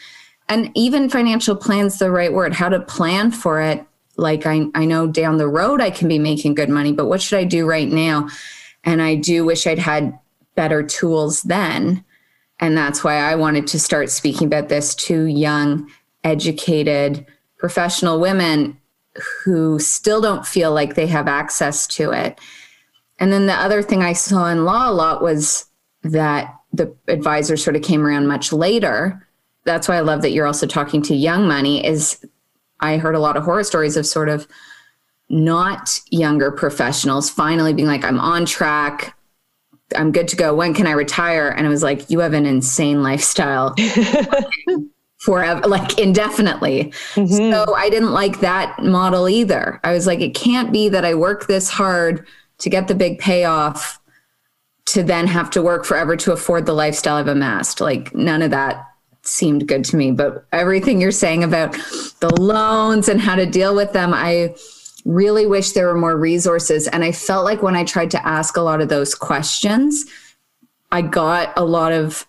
[0.51, 3.87] And even financial plans the right word how to plan for it
[4.21, 7.23] like I, I know down the road I can be making good money, but what
[7.23, 8.29] should I do right now?
[8.85, 10.19] And I do wish I'd had
[10.55, 12.05] better tools then.
[12.61, 15.91] And that's why I wanted to start speaking about this to young,
[16.25, 18.79] educated, professional women
[19.45, 22.39] who still don't feel like they have access to it.
[23.19, 25.67] And then the other thing I saw in law a lot was
[26.03, 29.27] that the advisor sort of came around much later.
[29.65, 32.25] That's why I love that you're also talking to young money is
[32.81, 34.47] I heard a lot of horror stories of sort of
[35.29, 39.17] not younger professionals finally being like, I'm on track.
[39.97, 40.55] I'm good to go.
[40.55, 41.49] When can I retire?
[41.49, 43.75] And I was like, you have an insane lifestyle
[45.19, 46.93] forever, like indefinitely.
[47.15, 47.53] Mm-hmm.
[47.53, 49.81] So I didn't like that model either.
[49.85, 52.27] I was like, it can't be that I work this hard
[52.59, 54.01] to get the big payoff
[54.87, 57.81] to then have to work forever to afford the lifestyle I've amassed.
[57.81, 58.90] Like none of that
[59.23, 60.13] seemed good to me.
[60.13, 61.73] But everything you're saying about
[62.21, 64.55] the loans and how to deal with them, I
[65.05, 66.89] really wish there were more resources.
[66.89, 70.05] And I felt like when I tried to ask a lot of those questions,
[70.93, 72.27] I got a lot of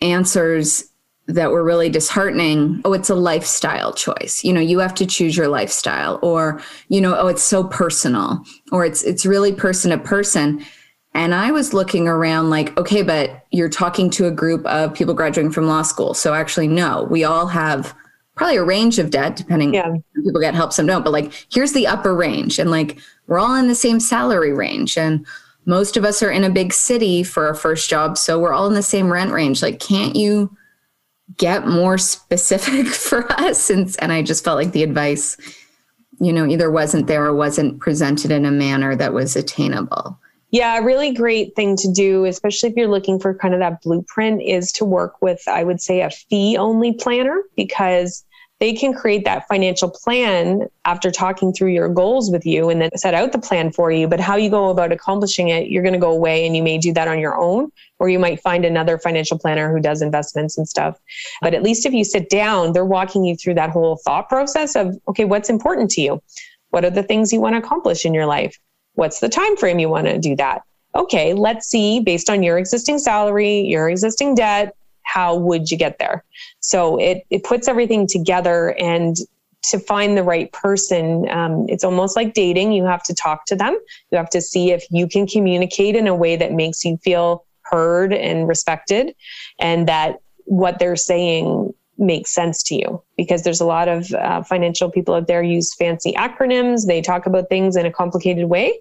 [0.00, 0.90] answers
[1.26, 2.82] that were really disheartening.
[2.84, 4.44] Oh, it's a lifestyle choice.
[4.44, 8.44] You know, you have to choose your lifestyle or, you know, oh, it's so personal
[8.72, 10.64] or it's it's really person to person.
[11.14, 15.14] And I was looking around like, okay, but you're talking to a group of people
[15.14, 16.12] graduating from law school.
[16.12, 17.94] So actually, no, we all have
[18.34, 19.74] probably a range of debt, depending.
[19.74, 19.94] Yeah.
[20.16, 21.04] People get help, some don't.
[21.04, 24.98] But like, here's the upper range, and like we're all in the same salary range,
[24.98, 25.24] and
[25.66, 28.66] most of us are in a big city for our first job, so we're all
[28.66, 29.62] in the same rent range.
[29.62, 30.54] Like, can't you
[31.36, 33.70] get more specific for us?
[33.70, 35.36] And and I just felt like the advice,
[36.20, 40.18] you know, either wasn't there or wasn't presented in a manner that was attainable.
[40.54, 43.82] Yeah, a really great thing to do, especially if you're looking for kind of that
[43.82, 48.24] blueprint, is to work with, I would say, a fee only planner because
[48.60, 52.96] they can create that financial plan after talking through your goals with you and then
[52.96, 54.06] set out the plan for you.
[54.06, 56.78] But how you go about accomplishing it, you're going to go away and you may
[56.78, 60.56] do that on your own, or you might find another financial planner who does investments
[60.56, 61.00] and stuff.
[61.42, 64.76] But at least if you sit down, they're walking you through that whole thought process
[64.76, 66.22] of, okay, what's important to you?
[66.70, 68.56] What are the things you want to accomplish in your life?
[68.94, 70.62] What's the time frame you want to do that?
[70.94, 75.98] Okay, let's see based on your existing salary, your existing debt, how would you get
[75.98, 76.24] there?
[76.60, 79.16] So it it puts everything together and
[79.70, 82.72] to find the right person, um, it's almost like dating.
[82.72, 83.78] You have to talk to them.
[84.10, 87.46] You have to see if you can communicate in a way that makes you feel
[87.62, 89.14] heard and respected,
[89.58, 94.42] and that what they're saying makes sense to you because there's a lot of uh,
[94.42, 96.86] financial people out there use fancy acronyms.
[96.86, 98.80] They talk about things in a complicated way.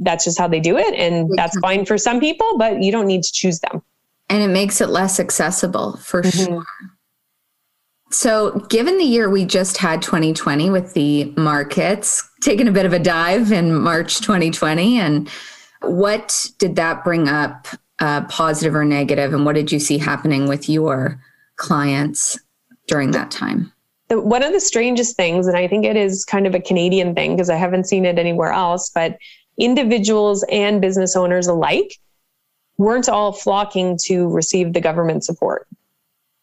[0.00, 3.06] That's just how they do it and that's fine for some people but you don't
[3.06, 3.82] need to choose them.
[4.28, 6.44] And it makes it less accessible for mm-hmm.
[6.44, 6.64] sure.
[8.10, 12.92] So given the year we just had 2020 with the markets taking a bit of
[12.92, 15.28] a dive in march 2020 and
[15.82, 17.66] what did that bring up
[17.98, 21.20] uh, positive or negative, and what did you see happening with your
[21.56, 22.38] clients
[22.86, 23.72] during that time?
[24.08, 27.14] The, one of the strangest things, and I think it is kind of a Canadian
[27.14, 29.18] thing because I haven't seen it anywhere else, but
[29.58, 31.98] individuals and business owners alike
[32.78, 35.66] weren't all flocking to receive the government support.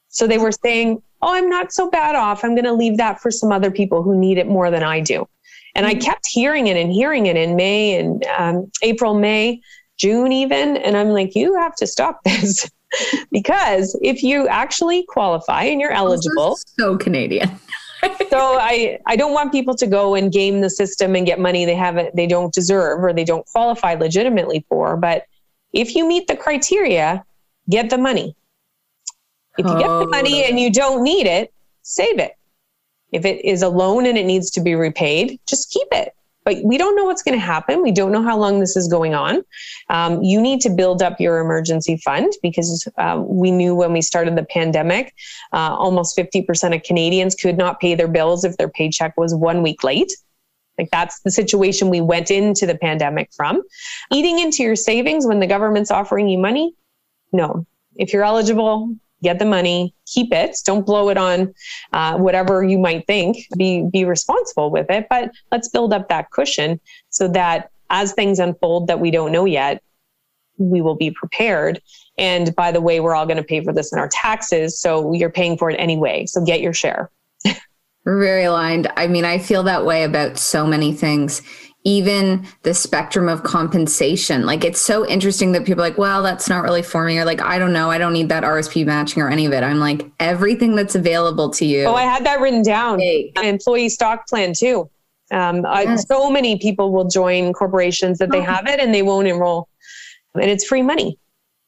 [0.09, 2.43] So they were saying, Oh, I'm not so bad off.
[2.43, 4.99] I'm going to leave that for some other people who need it more than I
[4.99, 5.25] do.
[5.73, 6.01] And I mm-hmm.
[6.01, 9.61] kept hearing it and hearing it in May and um, April, May,
[9.97, 10.77] June, even.
[10.77, 12.69] And I'm like, you have to stop this
[13.31, 17.49] because if you actually qualify and you're eligible, so Canadian.
[18.29, 21.65] so I, I don't want people to go and game the system and get money
[21.65, 24.97] they haven't they don't deserve or they don't qualify legitimately for.
[24.97, 25.25] But
[25.71, 27.23] if you meet the criteria,
[27.69, 28.35] get the money.
[29.57, 32.33] If you get the money and you don't need it, save it.
[33.11, 36.15] If it is a loan and it needs to be repaid, just keep it.
[36.45, 37.81] But we don't know what's going to happen.
[37.81, 39.43] We don't know how long this is going on.
[39.89, 44.01] Um, you need to build up your emergency fund because uh, we knew when we
[44.01, 45.13] started the pandemic,
[45.53, 49.61] uh, almost 50% of Canadians could not pay their bills if their paycheck was one
[49.61, 50.11] week late.
[50.77, 53.61] Like that's the situation we went into the pandemic from.
[54.11, 56.73] Eating into your savings when the government's offering you money?
[57.31, 57.65] No.
[57.95, 60.57] If you're eligible, get the money, keep it.
[60.65, 61.53] Don't blow it on
[61.93, 63.37] uh, whatever you might think.
[63.57, 68.39] Be be responsible with it, but let's build up that cushion so that as things
[68.39, 69.81] unfold that we don't know yet,
[70.57, 71.81] we will be prepared.
[72.17, 75.13] And by the way, we're all going to pay for this in our taxes, so
[75.13, 76.25] you're paying for it anyway.
[76.25, 77.09] So get your share.
[78.05, 78.91] Very aligned.
[78.97, 81.41] I mean, I feel that way about so many things
[81.83, 84.45] even the spectrum of compensation.
[84.45, 87.25] Like it's so interesting that people are like, well, that's not really for me, or
[87.25, 89.63] like, I don't know, I don't need that RSP matching or any of it.
[89.63, 91.83] I'm like, everything that's available to you.
[91.83, 92.99] Oh, I had that written down.
[92.99, 93.31] Hey.
[93.43, 94.89] Employee stock plan too.
[95.31, 95.65] Um, yes.
[95.65, 98.43] I, so many people will join corporations that they oh.
[98.43, 99.67] have it and they won't enroll.
[100.35, 101.17] And it's free money.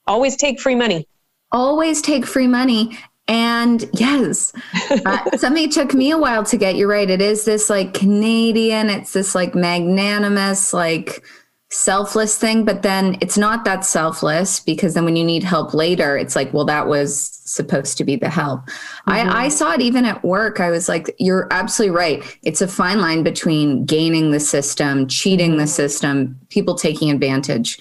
[0.07, 1.07] Always take free money.
[1.51, 2.97] Always take free money.
[3.27, 4.53] And yes,
[5.05, 6.75] uh, something took me a while to get.
[6.75, 7.09] You're right.
[7.09, 11.23] It is this like Canadian, it's this like magnanimous, like
[11.69, 12.63] selfless thing.
[12.63, 16.53] But then it's not that selfless because then when you need help later, it's like,
[16.53, 18.61] well, that was supposed to be the help.
[18.61, 19.11] Mm-hmm.
[19.11, 20.59] I, I saw it even at work.
[20.59, 22.37] I was like, you're absolutely right.
[22.43, 27.79] It's a fine line between gaining the system, cheating the system, people taking advantage,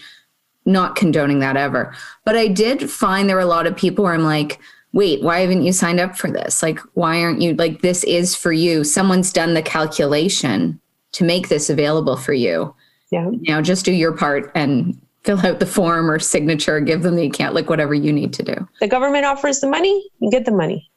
[0.64, 1.94] not condoning that ever.
[2.24, 4.58] But I did find there were a lot of people where I'm like,
[4.94, 6.62] wait, why haven't you signed up for this?
[6.62, 8.84] Like, why aren't you like, this is for you?
[8.84, 10.80] Someone's done the calculation
[11.12, 12.74] to make this available for you.
[13.10, 13.28] Yeah.
[13.30, 17.26] Now just do your part and fill out the form or signature, give them the
[17.26, 18.68] account, like whatever you need to do.
[18.80, 20.90] The government offers the money, you get the money.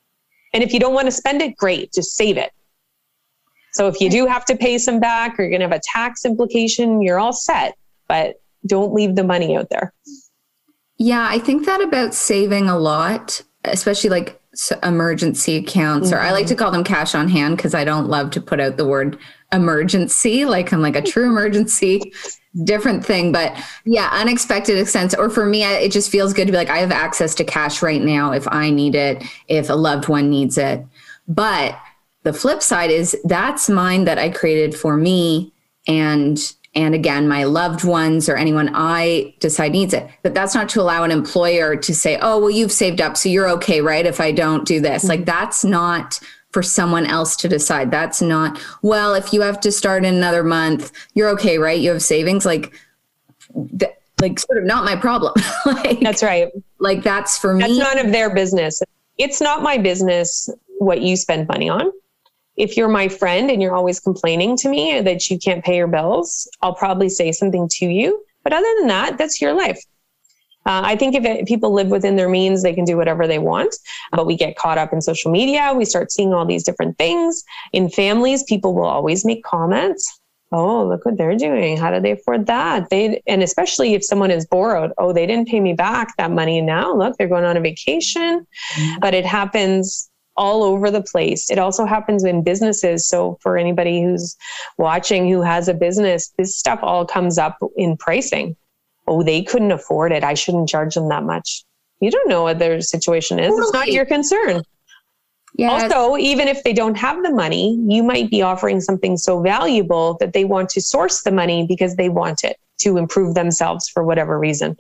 [0.53, 2.51] And if you don't want to spend it, great, just save it.
[3.73, 5.81] So if you do have to pay some back or you're going to have a
[5.83, 7.75] tax implication, you're all set,
[8.07, 9.93] but don't leave the money out there.
[10.97, 14.41] Yeah, I think that about saving a lot especially like
[14.83, 16.17] emergency accounts, mm-hmm.
[16.17, 16.63] or I like to mm-hmm.
[16.63, 19.17] call them cash on hand because I don't love to put out the word
[19.51, 20.45] emergency.
[20.45, 22.11] Like I'm like a true emergency,
[22.63, 23.31] different thing.
[23.31, 23.55] But
[23.85, 25.13] yeah, unexpected expense.
[25.13, 27.81] Or for me, it just feels good to be like, I have access to cash
[27.81, 30.85] right now if I need it, if a loved one needs it.
[31.27, 31.79] But
[32.23, 35.53] the flip side is that's mine that I created for me.
[35.87, 36.37] And
[36.77, 40.07] and again my loved ones or anyone i decide needs it.
[40.21, 43.27] But that's not to allow an employer to say oh well you've saved up so
[43.27, 45.01] you're okay right if i don't do this.
[45.01, 45.09] Mm-hmm.
[45.09, 46.19] like that's not
[46.51, 47.91] for someone else to decide.
[47.91, 51.79] That's not well if you have to start in another month you're okay right?
[51.79, 52.45] You have savings.
[52.45, 52.73] Like
[53.79, 55.33] th- like sort of not my problem.
[55.65, 56.49] Like that's right.
[56.79, 57.61] like that's for me.
[57.61, 58.81] that's none of their business.
[59.17, 60.49] It's not my business
[60.79, 61.91] what you spend money on
[62.57, 65.87] if you're my friend and you're always complaining to me that you can't pay your
[65.87, 68.23] bills, I'll probably say something to you.
[68.43, 69.79] But other than that, that's your life.
[70.65, 73.39] Uh, I think if it, people live within their means, they can do whatever they
[73.39, 73.73] want.
[74.11, 75.73] But we get caught up in social media.
[75.73, 77.43] We start seeing all these different things.
[77.71, 80.19] In families, people will always make comments.
[80.51, 81.77] Oh, look what they're doing.
[81.77, 82.89] How do they afford that?
[82.89, 86.61] They and especially if someone is borrowed, oh, they didn't pay me back that money.
[86.61, 88.47] Now look, they're going on a vacation.
[88.75, 88.99] Mm-hmm.
[88.99, 90.06] But it happens
[90.37, 91.49] all over the place.
[91.49, 93.07] It also happens in businesses.
[93.07, 94.35] So, for anybody who's
[94.77, 98.55] watching who has a business, this stuff all comes up in pricing.
[99.07, 100.23] Oh, they couldn't afford it.
[100.23, 101.63] I shouldn't charge them that much.
[101.99, 103.57] You don't know what their situation is.
[103.57, 104.61] It's not your concern.
[105.55, 105.91] Yes.
[105.91, 110.15] Also, even if they don't have the money, you might be offering something so valuable
[110.19, 114.03] that they want to source the money because they want it to improve themselves for
[114.03, 114.77] whatever reason.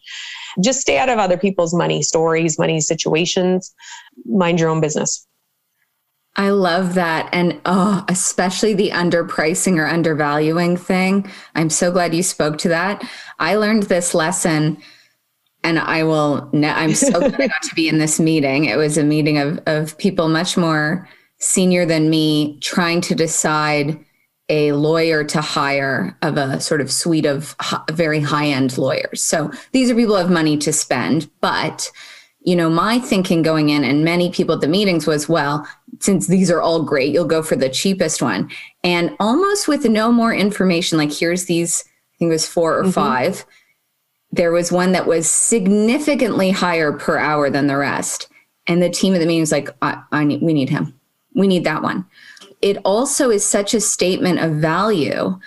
[0.61, 3.73] Just stay out of other people's money stories, money situations.
[4.25, 5.25] Mind your own business.
[6.37, 7.29] I love that.
[7.33, 11.29] And oh, especially the underpricing or undervaluing thing.
[11.55, 13.03] I'm so glad you spoke to that.
[13.39, 14.77] I learned this lesson
[15.63, 16.47] and I will.
[16.53, 18.65] Ne- I'm so glad I got to be in this meeting.
[18.65, 21.09] It was a meeting of of people much more
[21.39, 23.99] senior than me, trying to decide
[24.49, 27.55] a lawyer to hire of a sort of suite of
[27.91, 29.21] very high end lawyers.
[29.21, 31.91] So these are people who have money to spend, but
[32.41, 35.67] you know, my thinking going in and many people at the meetings was, well,
[35.99, 38.49] since these are all great, you'll go for the cheapest one.
[38.83, 42.83] And almost with no more information, like here's these, I think it was four or
[42.83, 42.91] mm-hmm.
[42.91, 43.45] five,
[44.31, 48.29] there was one that was significantly higher per hour than the rest.
[48.67, 50.99] And the team at the meeting was like, I, I need, we need him.
[51.33, 52.05] We need that one.
[52.61, 55.39] It also is such a statement of value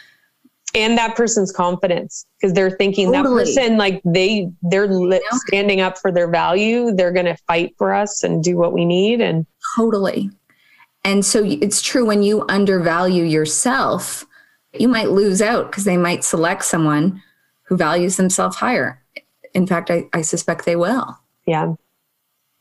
[0.75, 3.45] and that person's confidence because they're thinking totally.
[3.45, 4.89] that person like they they're
[5.33, 8.85] standing up for their value they're going to fight for us and do what we
[8.85, 9.47] need and
[9.77, 10.31] totally
[11.05, 14.27] and so it's true when you undervalue yourself
[14.75, 17.23] you might lose out because they might select someone
[17.63, 19.03] who values themselves higher
[19.55, 21.75] in fact I, I suspect they will yeah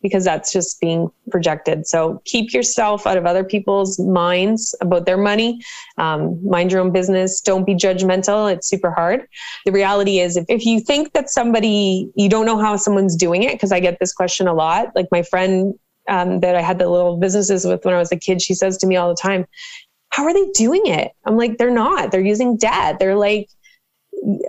[0.02, 1.86] because that's just being projected.
[1.86, 5.62] So keep yourself out of other people's minds about their money.
[5.98, 7.42] Um, mind your own business.
[7.42, 8.52] Don't be judgmental.
[8.52, 9.28] It's super hard.
[9.66, 13.44] The reality is, if, if you think that somebody, you don't know how someone's doing
[13.44, 14.88] it, because I get this question a lot.
[14.96, 15.74] Like my friend
[16.10, 18.78] um, that I had the little businesses with when I was a kid, she says
[18.78, 19.46] to me all the time,
[20.10, 21.12] How are they doing it?
[21.26, 22.12] I'm like, They're not.
[22.12, 23.00] They're using debt.
[23.00, 23.50] They're like,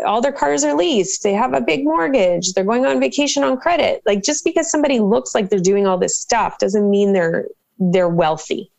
[0.04, 1.22] all their cars are leased.
[1.22, 2.52] They have a big mortgage.
[2.52, 4.02] They're going on vacation on credit.
[4.04, 7.46] Like just because somebody looks like they're doing all this stuff doesn't mean they're
[7.78, 8.70] they're wealthy.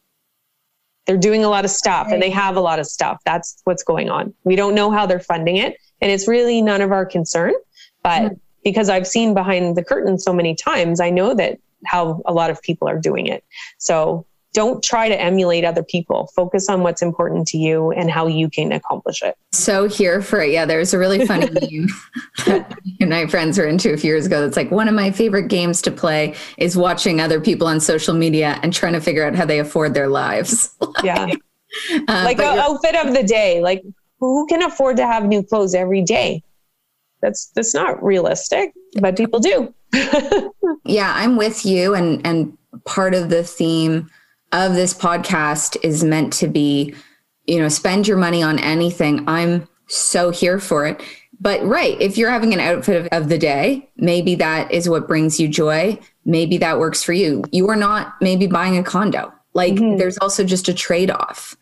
[1.08, 3.20] They're doing a lot of stuff and they have a lot of stuff.
[3.26, 4.34] That's what's going on.
[4.44, 7.54] We don't know how they're funding it and it's really none of our concern,
[8.04, 8.34] but mm-hmm.
[8.64, 12.50] because I've seen behind the curtain so many times, I know that how a lot
[12.50, 13.44] of people are doing it.
[13.78, 16.30] So don't try to emulate other people.
[16.36, 19.38] Focus on what's important to you and how you can accomplish it.
[19.54, 20.52] So here for it.
[20.52, 21.88] Yeah, there's a really funny meme
[22.46, 24.42] that my friends were into a few years ago.
[24.42, 28.14] That's like one of my favorite games to play is watching other people on social
[28.14, 30.76] media and trying to figure out how they afford their lives.
[30.82, 31.28] like, yeah.
[31.94, 33.62] Uh, like an outfit of the day.
[33.62, 33.84] Like
[34.20, 36.44] who can afford to have new clothes every day?
[37.22, 39.74] That's that's not realistic, but people do.
[40.86, 44.10] Yeah, I'm with you and and part of the theme
[44.52, 46.94] of this podcast is meant to be,
[47.46, 49.24] you know, spend your money on anything.
[49.28, 51.02] I'm so here for it.
[51.40, 55.08] But right, if you're having an outfit of, of, the day, maybe that is what
[55.08, 56.00] brings you joy.
[56.24, 57.44] Maybe that works for you.
[57.52, 59.34] You are not maybe buying a condo.
[59.54, 59.98] Like mm-hmm.
[59.98, 61.58] there's also just a trade off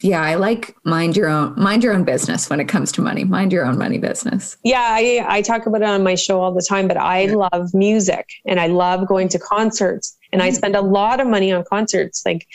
[0.00, 3.24] yeah, I like mind your own mind your own business when it comes to money.
[3.24, 4.56] Mind your own money business.
[4.62, 7.34] Yeah, I, I talk about it on my show all the time, but I yeah.
[7.34, 10.56] love music and I love going to concerts and I mm-hmm.
[10.56, 12.22] spend a lot of money on concerts.
[12.24, 12.46] Like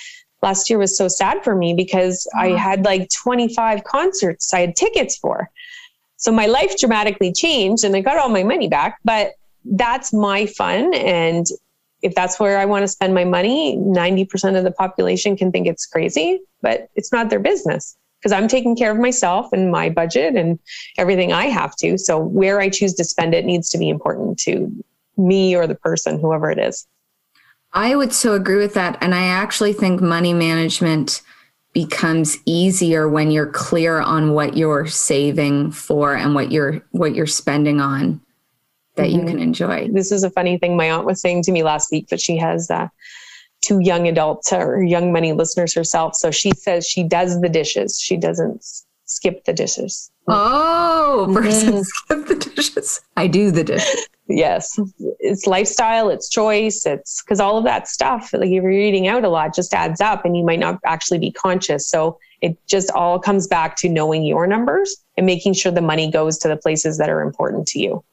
[0.42, 4.76] last year was so sad for me because I had like 25 concerts I had
[4.78, 5.50] tickets for.
[6.16, 9.34] So my life dramatically changed and I got all my money back, but
[9.66, 11.46] that's my fun and
[12.04, 15.68] if that's where I want to spend my money, 90% of the population can think
[15.68, 19.90] it's crazy, but it's not their business because I'm taking care of myself and my
[19.90, 20.60] budget and
[20.98, 21.98] everything I have to.
[21.98, 24.72] So where I choose to spend it needs to be important to
[25.18, 26.86] me or the person, whoever it is.
[27.72, 28.98] I would so agree with that.
[29.02, 31.22] And I actually think money management
[31.74, 37.26] becomes easier when you're clear on what you're saving for and what you're what you're
[37.26, 38.22] spending on
[38.96, 39.20] that mm-hmm.
[39.20, 39.90] you can enjoy.
[39.90, 42.38] This is a funny thing my aunt was saying to me last week that she
[42.38, 42.88] has uh,
[43.62, 46.16] two young adults or young money listeners herself.
[46.16, 48.00] So she says she does the dishes.
[48.00, 48.64] She doesn't
[49.06, 50.12] skip the dishes.
[50.28, 51.82] Oh, versus mm-hmm.
[52.26, 53.02] skip the dishes.
[53.18, 54.08] I do the dishes.
[54.28, 54.78] yes.
[55.20, 59.26] It's lifestyle, it's choice, it's because all of that stuff, like if you're eating out
[59.26, 61.90] a lot, just adds up and you might not actually be conscious.
[61.90, 66.12] So it just all comes back to knowing your numbers and making sure the money
[66.12, 68.04] goes to the places that are important to you.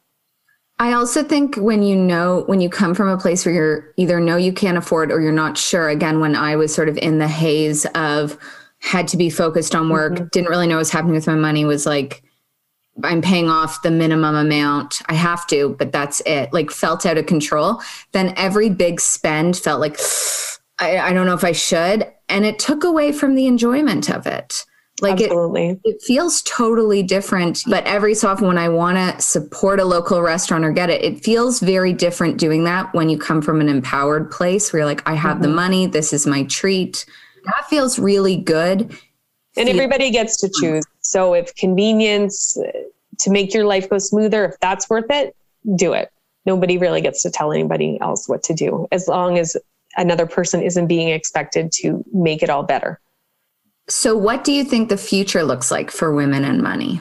[0.81, 4.18] I also think when you know, when you come from a place where you're either
[4.18, 7.18] know you can't afford or you're not sure, again, when I was sort of in
[7.18, 8.39] the haze of
[8.78, 10.28] had to be focused on work, mm-hmm.
[10.33, 12.22] didn't really know what was happening with my money, was like,
[13.05, 15.03] I'm paying off the minimum amount.
[15.07, 16.51] I have to, but that's it.
[16.55, 17.83] Like felt out of control.
[18.12, 20.01] Then every big spend felt like,
[20.78, 22.11] I, I don't know if I should.
[22.31, 24.64] And it took away from the enjoyment of it.
[25.01, 25.69] Like Absolutely.
[25.69, 27.63] It, it feels totally different.
[27.67, 31.03] But every so often, when I want to support a local restaurant or get it,
[31.03, 34.87] it feels very different doing that when you come from an empowered place where you're
[34.87, 35.43] like, I have mm-hmm.
[35.43, 37.07] the money, this is my treat.
[37.45, 38.97] That feels really good.
[39.57, 40.85] And everybody gets to choose.
[41.01, 42.57] So if convenience
[43.19, 45.35] to make your life go smoother, if that's worth it,
[45.77, 46.11] do it.
[46.47, 49.57] Nobody really gets to tell anybody else what to do as long as
[49.97, 53.01] another person isn't being expected to make it all better.
[53.91, 57.01] So, what do you think the future looks like for women and money?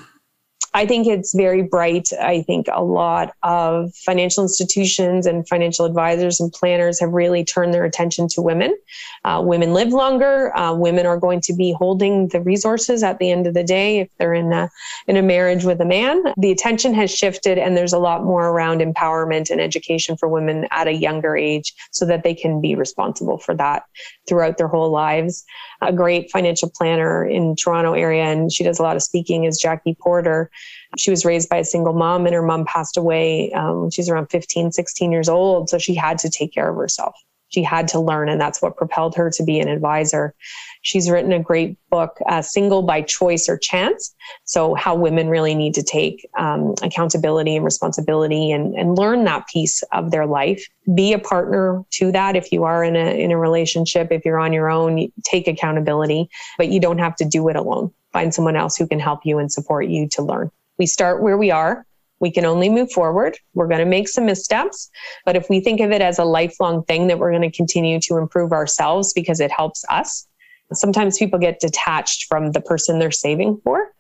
[0.74, 2.10] I think it's very bright.
[2.22, 7.74] I think a lot of financial institutions and financial advisors and planners have really turned
[7.74, 8.78] their attention to women.
[9.26, 10.56] Uh, women live longer.
[10.56, 14.00] Uh, women are going to be holding the resources at the end of the day
[14.00, 14.70] if they're in a
[15.08, 16.24] in a marriage with a man.
[16.38, 20.68] The attention has shifted, and there's a lot more around empowerment and education for women
[20.70, 23.84] at a younger age, so that they can be responsible for that
[24.28, 25.44] throughout their whole lives.
[25.82, 29.58] A great financial planner in Toronto area, and she does a lot of speaking, is
[29.58, 30.52] Jackie Porter.
[30.98, 34.02] She was raised by a single mom, and her mom passed away um, when she
[34.02, 35.70] was around 15, 16 years old.
[35.70, 37.16] So she had to take care of herself.
[37.50, 40.34] She had to learn, and that's what propelled her to be an advisor.
[40.82, 44.16] She's written a great book, uh, Single by Choice or Chance.
[44.46, 49.48] So, how women really need to take um, accountability and responsibility and, and learn that
[49.48, 50.66] piece of their life.
[50.94, 54.10] Be a partner to that if you are in a, in a relationship.
[54.12, 57.92] If you're on your own, take accountability, but you don't have to do it alone.
[58.14, 60.52] Find someone else who can help you and support you to learn.
[60.78, 61.86] We start where we are.
[62.20, 63.38] We can only move forward.
[63.54, 64.90] We're going to make some missteps.
[65.26, 68.00] But if we think of it as a lifelong thing that we're going to continue
[68.02, 70.28] to improve ourselves because it helps us,
[70.74, 73.94] sometimes people get detached from the person they're saving for,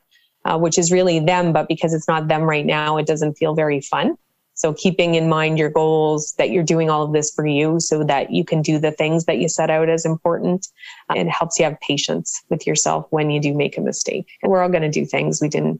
[0.45, 1.53] uh, which is really them.
[1.53, 4.17] But because it's not them right now, it doesn't feel very fun.
[4.59, 8.03] So keeping in mind your goals that you're doing all of this for you so
[8.03, 10.67] that you can do the things that you set out as important
[11.09, 14.27] uh, and helps you have patience with yourself when you do make a mistake.
[14.43, 15.79] And we're all going to do things we didn't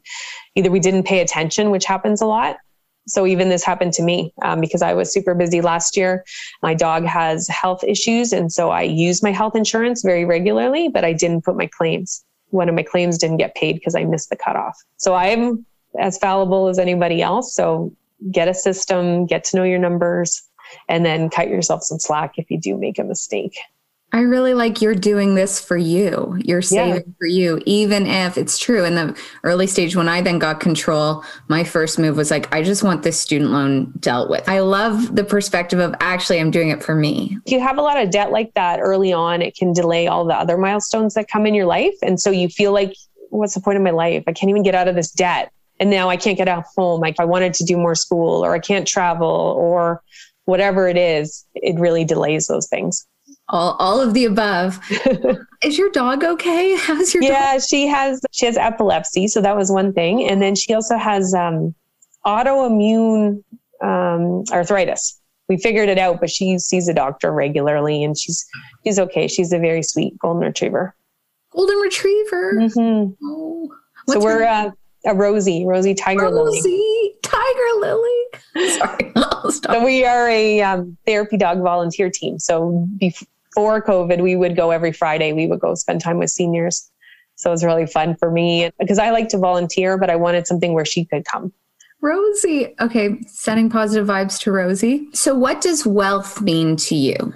[0.56, 2.56] either we didn't pay attention, which happens a lot.
[3.06, 6.24] So even this happened to me um, because I was super busy last year.
[6.64, 11.04] My dog has health issues, and so I use my health insurance very regularly, but
[11.04, 12.24] I didn't put my claims.
[12.52, 14.78] One of my claims didn't get paid because I missed the cutoff.
[14.96, 15.66] So I'm
[16.00, 17.54] as fallible as anybody else.
[17.54, 17.92] So
[18.32, 20.42] get a system, get to know your numbers,
[20.88, 23.58] and then cut yourself some slack if you do make a mistake.
[24.12, 26.36] I really like you're doing this for you.
[26.44, 27.14] You're saving yeah.
[27.20, 28.84] for you, even if it's true.
[28.84, 32.64] In the early stage, when I then got control, my first move was like, I
[32.64, 34.50] just want this student loan dealt with.
[34.50, 37.38] I love the perspective of actually, I'm doing it for me.
[37.46, 40.26] If you have a lot of debt like that early on, it can delay all
[40.26, 41.96] the other milestones that come in your life.
[42.02, 42.96] And so you feel like,
[43.30, 44.24] what's the point of my life?
[44.26, 47.02] I can't even get out of this debt and now I can't get out home.
[47.02, 49.28] Like I wanted to do more school or I can't travel
[49.58, 50.02] or
[50.46, 53.06] whatever it is, it really delays those things.
[53.50, 54.80] All, all of the above.
[55.64, 56.76] is your dog okay?
[56.80, 57.62] How's your yeah, dog?
[57.62, 60.28] she has she has epilepsy, so that was one thing.
[60.28, 61.74] And then she also has um,
[62.26, 63.44] autoimmune
[63.82, 65.20] um, arthritis.
[65.48, 68.46] We figured it out, but she sees a doctor regularly and she's
[68.84, 69.28] she's okay.
[69.28, 70.96] She's a very sweet golden retriever.
[71.52, 72.54] Golden retriever.
[72.56, 73.26] Mm-hmm.
[73.26, 73.72] Oh.
[74.08, 74.72] so we're uh,
[75.06, 76.58] a Rosie, Rosie Tiger Lily.
[76.58, 77.14] Rosie, Lily.
[77.24, 78.70] Tiger Lily.
[78.78, 79.14] Sorry.
[79.52, 82.40] so we are a um, therapy dog volunteer team.
[82.40, 85.34] So before COVID, we would go every Friday.
[85.34, 86.90] We would go spend time with seniors.
[87.36, 90.46] So it was really fun for me because I like to volunteer, but I wanted
[90.46, 91.54] something where she could come.
[92.02, 92.76] Rosie.
[92.80, 95.08] Okay, sending positive vibes to Rosie.
[95.14, 97.34] So, what does wealth mean to you?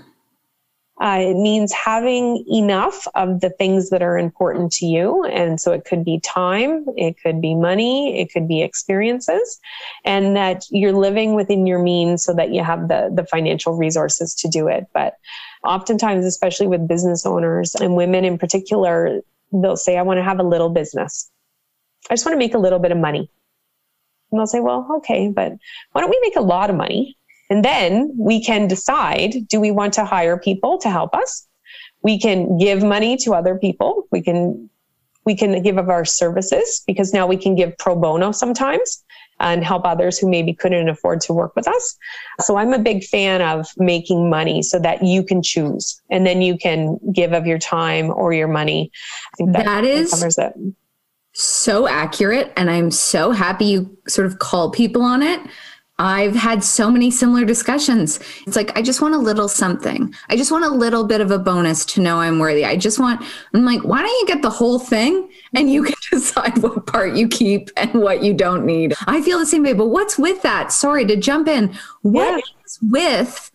[1.01, 5.23] Uh, it means having enough of the things that are important to you.
[5.25, 9.59] And so it could be time, it could be money, it could be experiences,
[10.05, 14.35] and that you're living within your means so that you have the, the financial resources
[14.35, 14.85] to do it.
[14.93, 15.15] But
[15.65, 19.21] oftentimes, especially with business owners and women in particular,
[19.51, 21.29] they'll say, I want to have a little business.
[22.09, 23.31] I just want to make a little bit of money.
[24.31, 25.53] And they'll say, well, okay, but
[25.91, 27.17] why don't we make a lot of money?
[27.49, 31.47] And then we can decide do we want to hire people to help us?
[32.01, 34.07] We can give money to other people.
[34.11, 34.69] We can
[35.25, 39.03] we can give of our services because now we can give pro bono sometimes
[39.39, 41.97] and help others who maybe couldn't afford to work with us.
[42.41, 46.41] So I'm a big fan of making money so that you can choose and then
[46.41, 48.91] you can give of your time or your money.
[49.33, 50.53] I think that, that is covers it.
[51.33, 52.53] So accurate.
[52.55, 55.39] And I'm so happy you sort of call people on it
[56.03, 58.19] I've had so many similar discussions.
[58.45, 60.13] It's like, I just want a little something.
[60.29, 62.65] I just want a little bit of a bonus to know I'm worthy.
[62.65, 63.23] I just want,
[63.53, 67.15] I'm like, why don't you get the whole thing and you can decide what part
[67.15, 68.93] you keep and what you don't need?
[69.07, 70.73] I feel the same way, but what's with that?
[70.73, 71.73] Sorry to jump in.
[72.01, 72.89] What yeah.
[72.91, 73.49] with,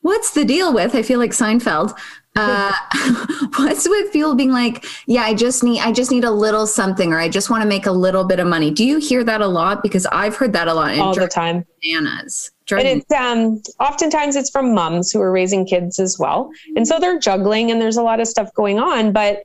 [0.00, 0.96] what's the deal with?
[0.96, 1.96] I feel like Seinfeld
[2.36, 2.72] uh,
[3.56, 7.12] what's with people being like, yeah, I just need, I just need a little something,
[7.12, 8.70] or I just want to make a little bit of money.
[8.70, 9.82] Do you hear that a lot?
[9.82, 11.64] Because I've heard that a lot all the time.
[11.82, 12.50] Bananas.
[12.70, 17.00] And it's um, oftentimes it's from moms who are raising kids as well, and so
[17.00, 19.12] they're juggling, and there's a lot of stuff going on.
[19.12, 19.42] But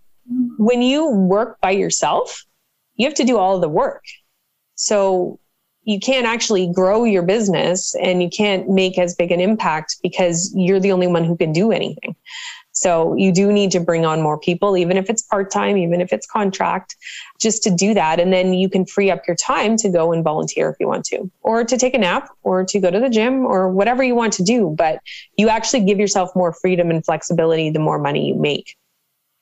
[0.57, 2.45] when you work by yourself,
[2.95, 4.03] you have to do all of the work.
[4.75, 5.39] So
[5.83, 10.51] you can't actually grow your business and you can't make as big an impact because
[10.55, 12.15] you're the only one who can do anything.
[12.77, 16.01] So you do need to bring on more people, even if it's part time, even
[16.01, 16.97] if it's contract,
[17.39, 18.19] just to do that.
[18.19, 21.05] And then you can free up your time to go and volunteer if you want
[21.05, 24.13] to, or to take a nap, or to go to the gym, or whatever you
[24.13, 24.75] want to do.
[24.77, 24.99] But
[25.37, 28.75] you actually give yourself more freedom and flexibility the more money you make.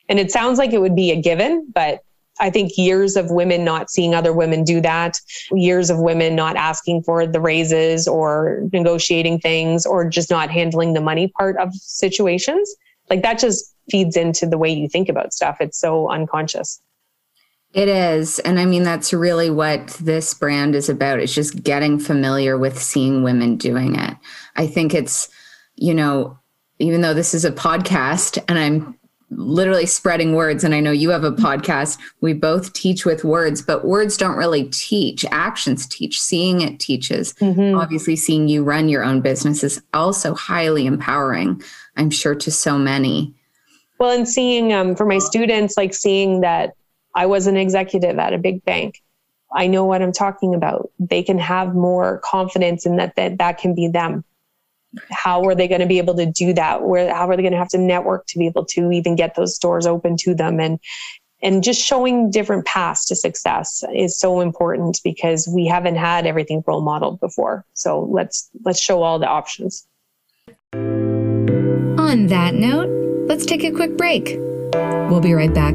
[0.08, 2.02] And it sounds like it would be a given, but
[2.40, 5.20] I think years of women not seeing other women do that,
[5.52, 10.94] years of women not asking for the raises or negotiating things or just not handling
[10.94, 12.76] the money part of situations,
[13.10, 15.58] like that just feeds into the way you think about stuff.
[15.60, 16.82] It's so unconscious.
[17.74, 18.38] It is.
[18.40, 21.20] And I mean, that's really what this brand is about.
[21.20, 24.16] It's just getting familiar with seeing women doing it.
[24.56, 25.28] I think it's,
[25.76, 26.38] you know,
[26.78, 29.00] even though this is a podcast and I'm
[29.38, 33.62] literally spreading words and i know you have a podcast we both teach with words
[33.62, 37.78] but words don't really teach actions teach seeing it teaches mm-hmm.
[37.78, 41.62] obviously seeing you run your own business is also highly empowering
[41.96, 43.34] i'm sure to so many.
[44.00, 46.74] Well and seeing um, for my students like seeing that
[47.16, 49.02] i was an executive at a big bank
[49.54, 50.90] i know what i'm talking about.
[51.00, 54.24] They can have more confidence in that that, that can be them.
[55.12, 56.84] How are they going to be able to do that?
[56.84, 59.36] Where how are they going to have to network to be able to even get
[59.36, 60.60] those doors open to them?
[60.60, 60.80] And
[61.42, 66.64] and just showing different paths to success is so important because we haven't had everything
[66.66, 67.66] role modeled before.
[67.74, 69.86] So let's let's show all the options
[72.14, 72.88] on that note
[73.28, 74.38] let's take a quick break
[75.10, 75.74] we'll be right back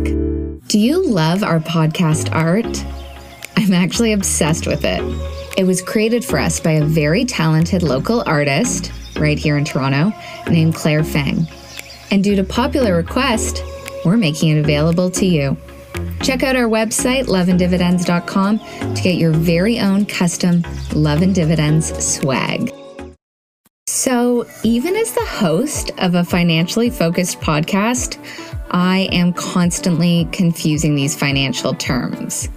[0.68, 2.84] do you love our podcast art
[3.56, 5.02] i'm actually obsessed with it
[5.58, 10.12] it was created for us by a very talented local artist right here in Toronto
[10.48, 11.48] named Claire Fang.
[12.12, 13.64] And due to popular request,
[14.04, 15.56] we're making it available to you.
[16.22, 20.62] Check out our website, loveanddividends.com, to get your very own custom
[20.94, 22.72] Love and Dividends swag.
[23.90, 28.18] So, even as the host of a financially focused podcast,
[28.70, 32.50] I am constantly confusing these financial terms.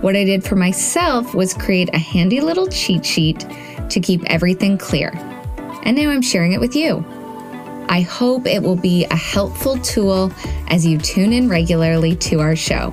[0.00, 3.44] What I did for myself was create a handy little cheat sheet
[3.90, 5.12] to keep everything clear
[5.82, 7.04] and now I'm sharing it with you.
[7.90, 10.32] I hope it will be a helpful tool
[10.68, 12.90] as you tune in regularly to our show.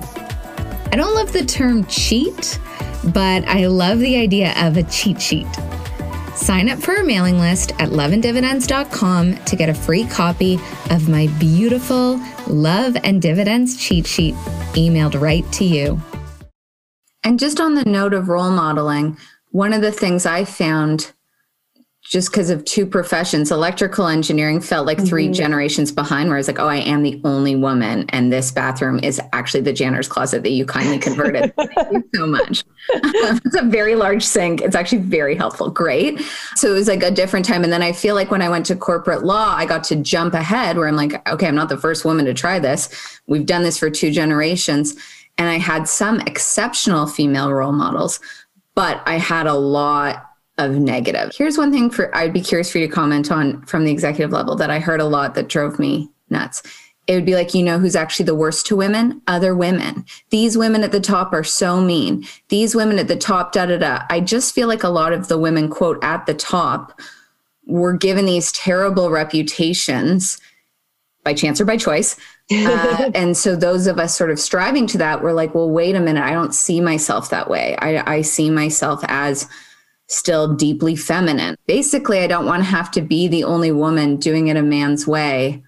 [0.92, 2.60] I don't love the term cheat,
[3.14, 5.46] but I love the idea of a cheat sheet.
[6.38, 10.54] Sign up for our mailing list at loveanddividends.com to get a free copy
[10.88, 14.34] of my beautiful Love and Dividends cheat sheet
[14.74, 16.00] emailed right to you.
[17.24, 19.18] And just on the note of role modeling,
[19.50, 21.12] one of the things I found
[22.08, 25.32] just because of two professions, electrical engineering felt like 3 mm-hmm.
[25.34, 28.98] generations behind, where I was like, oh, I am the only woman, and this bathroom
[29.02, 31.54] is actually the janitor's closet that you kindly converted.
[31.54, 32.64] Thank you so much.
[32.88, 34.62] it's a very large sink.
[34.62, 35.68] It's actually very helpful.
[35.68, 36.20] Great.
[36.56, 37.62] So it was like a different time.
[37.62, 40.32] And then I feel like when I went to corporate law, I got to jump
[40.32, 42.88] ahead where I'm like, okay, I'm not the first woman to try this.
[43.26, 44.96] We've done this for two generations.
[45.36, 48.18] And I had some exceptional female role models,
[48.74, 50.27] but I had a lot
[50.58, 51.32] of negative.
[51.36, 54.32] Here's one thing for I'd be curious for you to comment on from the executive
[54.32, 56.62] level that I heard a lot that drove me nuts.
[57.06, 59.22] It would be like, you know, who's actually the worst to women?
[59.26, 60.04] Other women.
[60.28, 62.26] These women at the top are so mean.
[62.50, 64.02] These women at the top, da da da.
[64.10, 67.00] I just feel like a lot of the women, quote, at the top
[67.66, 70.38] were given these terrible reputations
[71.24, 72.16] by chance or by choice.
[72.52, 75.94] Uh, and so those of us sort of striving to that were like, well, wait
[75.94, 77.74] a minute, I don't see myself that way.
[77.78, 79.48] I, I see myself as
[80.08, 81.56] still deeply feminine.
[81.66, 85.06] Basically, I don't want to have to be the only woman doing it a man's
[85.06, 85.62] way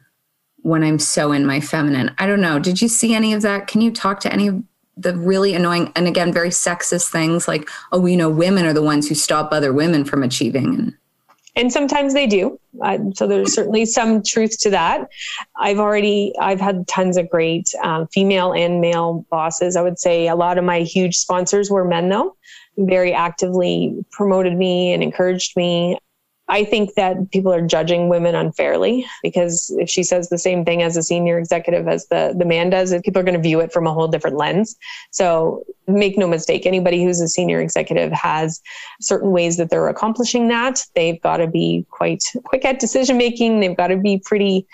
[0.62, 2.14] when I'm so in my feminine.
[2.18, 2.58] I don't know.
[2.58, 3.66] Did you see any of that?
[3.66, 4.62] Can you talk to any of
[4.96, 8.82] the really annoying and again very sexist things like, oh, you know, women are the
[8.82, 10.94] ones who stop other women from achieving and
[11.56, 15.08] and sometimes they do uh, so there's certainly some truth to that
[15.56, 20.28] i've already i've had tons of great um, female and male bosses i would say
[20.28, 22.36] a lot of my huge sponsors were men though
[22.80, 25.98] very actively promoted me and encouraged me.
[26.50, 30.82] I think that people are judging women unfairly because if she says the same thing
[30.82, 33.72] as a senior executive as the, the man does, people are going to view it
[33.72, 34.76] from a whole different lens.
[35.12, 38.60] So make no mistake, anybody who's a senior executive has
[39.00, 40.84] certain ways that they're accomplishing that.
[40.96, 43.60] They've got to be quite quick at decision making.
[43.60, 44.66] They've got to be pretty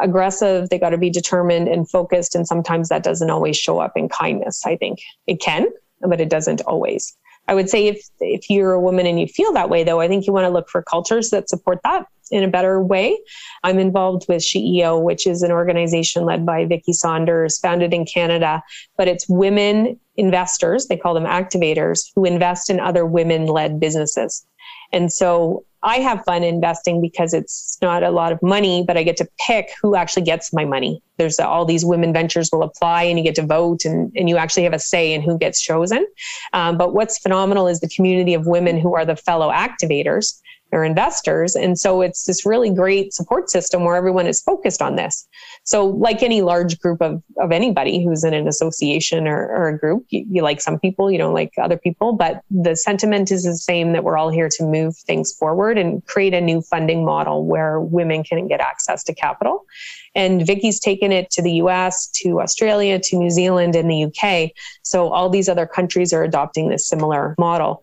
[0.00, 0.68] aggressive.
[0.68, 2.36] They've got to be determined and focused.
[2.36, 4.64] And sometimes that doesn't always show up in kindness.
[4.64, 5.66] I think it can,
[6.00, 7.16] but it doesn't always.
[7.46, 10.08] I would say if if you're a woman and you feel that way, though, I
[10.08, 13.18] think you want to look for cultures that support that in a better way.
[13.62, 18.62] I'm involved with SheEO, which is an organization led by Vicki Saunders, founded in Canada,
[18.96, 24.46] but it's women investors, they call them activators, who invest in other women led businesses.
[24.94, 29.02] And so I have fun investing because it's not a lot of money, but I
[29.02, 31.02] get to pick who actually gets my money.
[31.18, 34.36] There's all these women ventures will apply and you get to vote and, and you
[34.36, 36.06] actually have a say in who gets chosen.
[36.52, 40.40] Um, but what's phenomenal is the community of women who are the fellow activators
[40.72, 41.54] or investors.
[41.54, 45.26] And so it's this really great support system where everyone is focused on this.
[45.66, 49.78] So, like any large group of, of anybody who's in an association or, or a
[49.78, 53.44] group, you, you like some people, you don't like other people, but the sentiment is
[53.44, 57.02] the same that we're all here to move things forward and create a new funding
[57.02, 59.64] model where women can get access to capital.
[60.14, 64.50] And Vicki's taken it to the US, to Australia, to New Zealand, and the UK.
[64.82, 67.82] So all these other countries are adopting this similar model.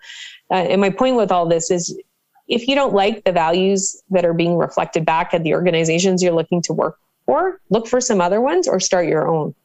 [0.51, 1.99] Uh, and my point with all this is
[2.47, 6.33] if you don't like the values that are being reflected back at the organizations you're
[6.33, 9.55] looking to work for, look for some other ones or start your own.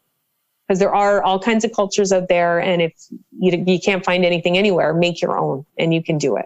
[0.67, 2.59] Because there are all kinds of cultures out there.
[2.59, 2.93] And if
[3.39, 6.45] you, you can't find anything anywhere, make your own and you can do it.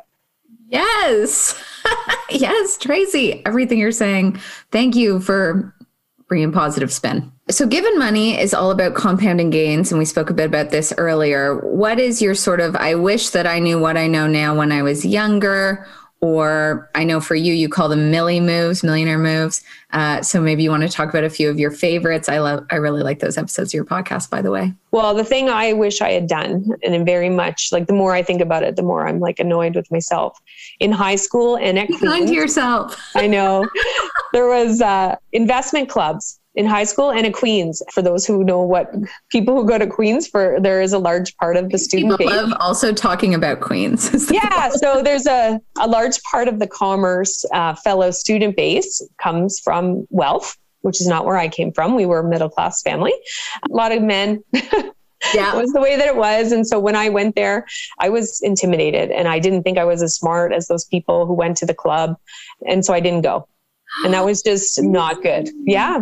[0.69, 1.61] Yes.
[2.29, 4.39] yes, Tracy, everything you're saying.
[4.71, 5.75] Thank you for
[6.31, 7.29] bringing positive spin.
[7.49, 10.93] So, given money is all about compounding gains, and we spoke a bit about this
[10.97, 14.55] earlier, what is your sort of, I wish that I knew what I know now
[14.55, 15.85] when I was younger?
[16.21, 19.63] Or I know for you, you call them Millie moves, millionaire moves.
[19.91, 22.29] Uh, so maybe you want to talk about a few of your favorites.
[22.29, 24.71] I love, I really like those episodes of your podcast, by the way.
[24.91, 28.21] Well, the thing I wish I had done, and very much like the more I
[28.21, 30.39] think about it, the more I'm like annoyed with myself.
[30.79, 33.01] In high school and at Be Queen's, kind to yourself.
[33.15, 33.67] I know
[34.33, 37.81] there was uh, investment clubs in high school and at Queen's.
[37.91, 38.93] For those who know what
[39.29, 42.31] people who go to Queen's for, there is a large part of the student people
[42.31, 42.41] base.
[42.41, 44.31] Love also talking about Queen's.
[44.31, 49.59] yeah, so there's a, a large part of the commerce uh, fellow student base comes
[49.59, 51.95] from wealth, which is not where I came from.
[51.95, 53.13] We were a middle class family,
[53.69, 54.43] a lot of men.
[54.53, 55.55] yeah.
[55.55, 56.51] it was the way that it was.
[56.51, 57.65] And so when I went there,
[57.99, 61.33] I was intimidated and I didn't think I was as smart as those people who
[61.33, 62.17] went to the club.
[62.67, 63.47] And so I didn't go.
[64.03, 65.49] And that was just not good.
[65.65, 66.01] Yeah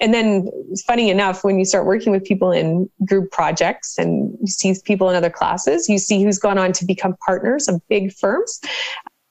[0.00, 0.50] and then
[0.86, 5.10] funny enough when you start working with people in group projects and you see people
[5.10, 8.60] in other classes you see who's gone on to become partners of big firms.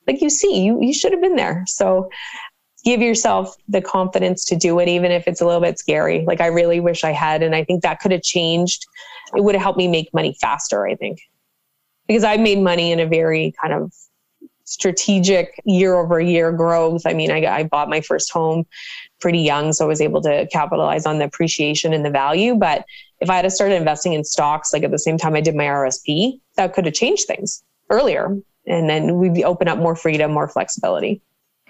[0.08, 1.64] Like you see you, you should have been there.
[1.68, 2.10] So
[2.84, 6.26] give yourself the confidence to do it even if it's a little bit scary.
[6.26, 8.86] Like i really wish i had and i think that could have changed.
[9.36, 11.20] It would have helped me make money faster i think.
[12.08, 13.94] Because i made money in a very kind of
[14.68, 17.04] strategic year over year growth.
[17.06, 18.66] I mean, I, I bought my first home
[19.20, 22.56] pretty young, so I was able to capitalize on the appreciation and the value.
[22.56, 22.86] But
[23.20, 25.66] if I had started investing in stocks, like at the same time I did my
[25.66, 28.38] RSP, that could have changed things earlier.
[28.66, 31.22] And then we'd open up more freedom, more flexibility.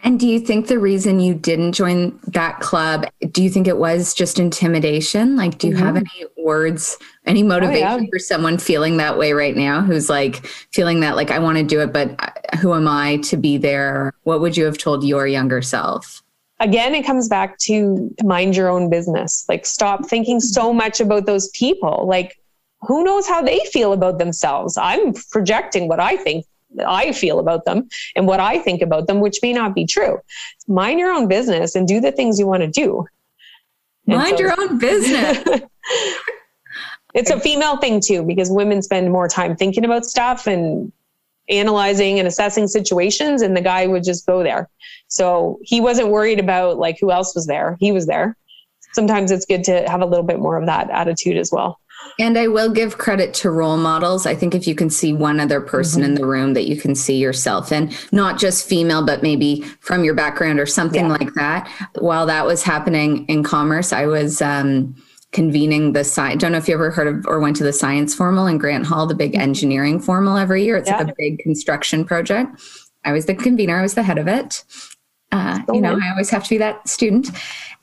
[0.03, 3.77] And do you think the reason you didn't join that club, do you think it
[3.77, 5.35] was just intimidation?
[5.35, 5.83] Like, do you mm-hmm.
[5.83, 8.05] have any words, any motivation oh, yeah.
[8.11, 11.63] for someone feeling that way right now who's like feeling that, like, I want to
[11.63, 14.13] do it, but uh, who am I to be there?
[14.23, 16.21] What would you have told your younger self?
[16.59, 19.45] Again, it comes back to mind your own business.
[19.47, 20.77] Like, stop thinking so mm-hmm.
[20.77, 22.05] much about those people.
[22.07, 22.39] Like,
[22.81, 24.77] who knows how they feel about themselves?
[24.77, 26.45] I'm projecting what I think
[26.85, 30.19] I feel about them and what I think about them, which may not be true.
[30.67, 33.05] Mind your own business and do the things you want to do.
[34.05, 35.43] Mind so, your own business.
[37.13, 40.91] it's a female thing too, because women spend more time thinking about stuff and
[41.49, 44.69] analyzing and assessing situations, and the guy would just go there.
[45.07, 47.77] So he wasn't worried about like who else was there.
[47.79, 48.35] He was there.
[48.93, 51.79] Sometimes it's good to have a little bit more of that attitude as well.
[52.19, 54.25] And I will give credit to role models.
[54.25, 56.09] I think if you can see one other person mm-hmm.
[56.11, 60.03] in the room that you can see yourself in, not just female, but maybe from
[60.03, 61.11] your background or something yeah.
[61.11, 61.69] like that.
[61.99, 64.95] While that was happening in commerce, I was um,
[65.37, 66.33] convening the science.
[66.33, 68.57] I don't know if you ever heard of or went to the science formal in
[68.57, 69.41] Grant Hall, the big mm-hmm.
[69.41, 70.77] engineering formal every year.
[70.77, 70.97] It's yeah.
[70.97, 72.59] like a big construction project.
[73.05, 74.63] I was the convener, I was the head of it.
[75.31, 77.29] Uh, you know, I always have to be that student.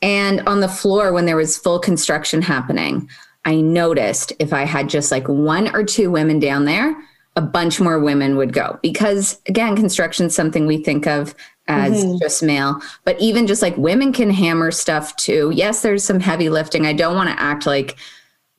[0.02, 3.08] And on the floor, when there was full construction happening,
[3.44, 6.96] I noticed if I had just like one or two women down there,
[7.36, 11.36] a bunch more women would go because again, construction is something we think of
[11.66, 12.18] as mm-hmm.
[12.18, 15.52] just male, but even just like women can hammer stuff too.
[15.54, 16.86] Yes, there's some heavy lifting.
[16.86, 17.96] I don't want to act like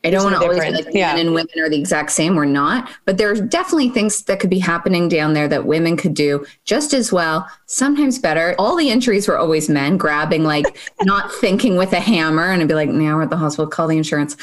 [0.05, 1.15] I don't want to always be like yeah.
[1.15, 2.35] men and women are the exact same.
[2.35, 6.13] We're not, but there's definitely things that could be happening down there that women could
[6.13, 8.55] do just as well, sometimes better.
[8.59, 12.67] All the injuries were always men grabbing, like not thinking with a hammer, and I'd
[12.67, 13.67] be like, "Now we're at the hospital.
[13.67, 14.37] Call the insurance."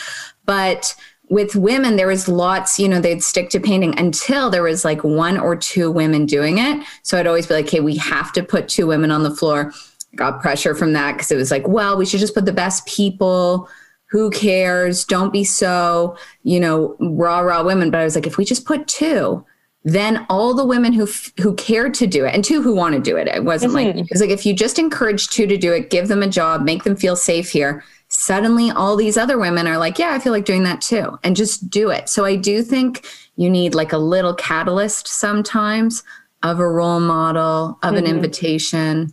[0.45, 0.97] But
[1.33, 5.03] with women, there was lots, you know, they'd stick to painting until there was like
[5.03, 6.87] one or two women doing it.
[7.05, 9.73] So I'd always be like, hey, we have to put two women on the floor.
[10.15, 12.85] Got pressure from that because it was like, well, we should just put the best
[12.85, 13.67] people.
[14.11, 15.07] Who cares?
[15.07, 17.91] Don't be so, you know, raw, raw women.
[17.91, 19.43] But I was like, if we just put two,
[19.85, 21.09] then all the women who
[21.41, 23.99] who cared to do it and two who want to do it it wasn't mm-hmm.
[23.99, 26.63] like it's like if you just encourage two to do it give them a job
[26.63, 27.83] make them feel safe here
[28.13, 31.35] suddenly all these other women are like yeah i feel like doing that too and
[31.35, 33.07] just do it so i do think
[33.37, 36.03] you need like a little catalyst sometimes
[36.43, 37.97] of a role model of mm-hmm.
[37.97, 39.13] an invitation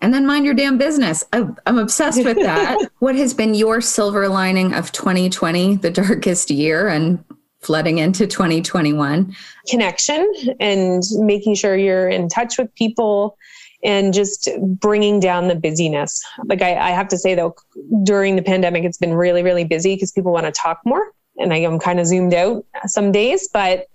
[0.00, 1.24] and then mind your damn business.
[1.32, 2.78] I'm, obsessed with that.
[3.00, 7.24] what has been your silver lining of 2020, the darkest year, and
[7.60, 9.34] flooding into 2021?
[9.68, 13.36] Connection and making sure you're in touch with people
[13.84, 16.22] and just bringing down the busyness.
[16.44, 17.54] Like I, I have to say though,
[18.02, 21.12] during the pandemic, it's been really, really busy because people want to talk more.
[21.38, 23.86] And I am kind of zoomed out some days, but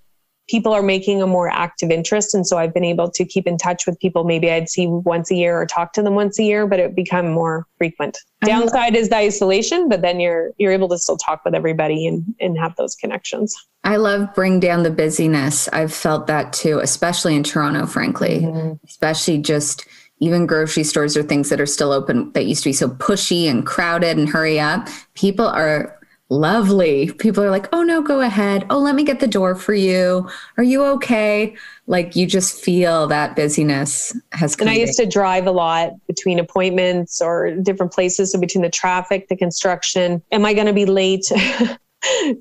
[0.49, 2.33] people are making a more active interest.
[2.33, 4.23] And so I've been able to keep in touch with people.
[4.23, 6.95] Maybe I'd see once a year or talk to them once a year, but it
[6.95, 8.17] become more frequent.
[8.45, 12.23] Downside is the isolation, but then you're you're able to still talk with everybody and,
[12.39, 13.55] and have those connections.
[13.83, 15.67] I love bring down the busyness.
[15.69, 18.41] I've felt that too, especially in Toronto, frankly.
[18.41, 18.85] Mm-hmm.
[18.85, 19.85] Especially just
[20.19, 23.49] even grocery stores or things that are still open that used to be so pushy
[23.49, 24.87] and crowded and hurry up.
[25.15, 27.11] People are lovely.
[27.11, 28.65] People are like, oh no, go ahead.
[28.69, 30.29] Oh, let me get the door for you.
[30.57, 31.55] Are you okay?
[31.85, 34.67] Like you just feel that busyness has come.
[34.67, 38.31] And I used to drive a lot between appointments or different places.
[38.31, 41.29] So between the traffic, the construction, am I going to be late?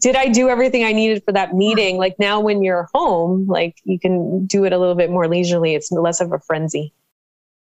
[0.00, 1.96] Did I do everything I needed for that meeting?
[1.96, 5.74] Like now when you're home, like you can do it a little bit more leisurely.
[5.74, 6.92] It's less of a frenzy.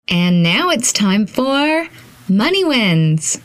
[0.09, 1.89] And now it's time for
[2.29, 3.39] Money Wins.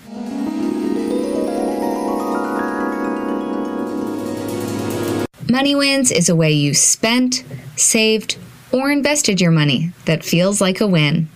[5.49, 7.43] Money Wins is a way you spent,
[7.75, 8.37] saved,
[8.71, 11.29] or invested your money that feels like a win.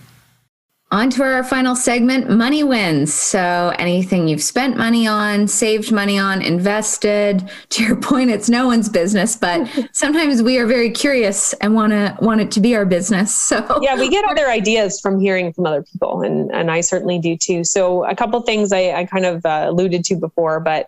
[0.90, 3.12] On to our final segment money wins.
[3.12, 7.50] So, anything you've spent money on, saved money on, invested.
[7.78, 11.92] To your point, it's no one's business, but sometimes we are very curious and want
[11.92, 13.48] to want it to be our business.
[13.58, 17.18] So, yeah, we get other ideas from hearing from other people, and, and I certainly
[17.18, 17.64] do too.
[17.64, 20.86] So, a couple things I, I kind of uh, alluded to before, but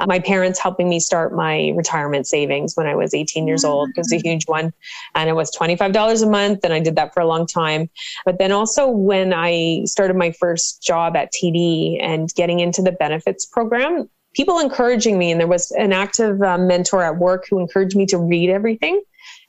[0.00, 3.90] uh, my parents helping me start my retirement savings when I was 18 years old
[3.96, 4.22] was a mm.
[4.22, 4.72] huge one.
[5.14, 7.90] And it was $25 a month, and I did that for a long time.
[8.24, 9.41] But then also when I
[9.86, 15.30] started my first job at TD and getting into the benefits program, people encouraging me,
[15.30, 19.02] and there was an active um, mentor at work who encouraged me to read everything.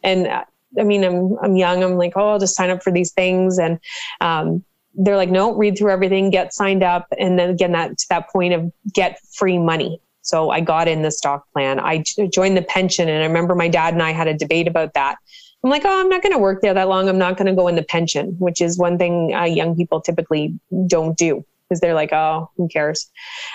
[0.03, 0.45] And uh,
[0.79, 1.83] I mean, I'm I'm young.
[1.83, 3.79] I'm like, oh, I'll just sign up for these things, and
[4.21, 4.63] um,
[4.95, 8.29] they're like, no, read through everything, get signed up, and then again, that to that
[8.29, 9.99] point of get free money.
[10.21, 11.79] So I got in the stock plan.
[11.79, 14.93] I joined the pension, and I remember my dad and I had a debate about
[14.93, 15.17] that.
[15.63, 17.07] I'm like, oh, I'm not going to work there that long.
[17.07, 20.01] I'm not going to go in the pension, which is one thing uh, young people
[20.01, 23.09] typically don't do because they're like, oh, who cares?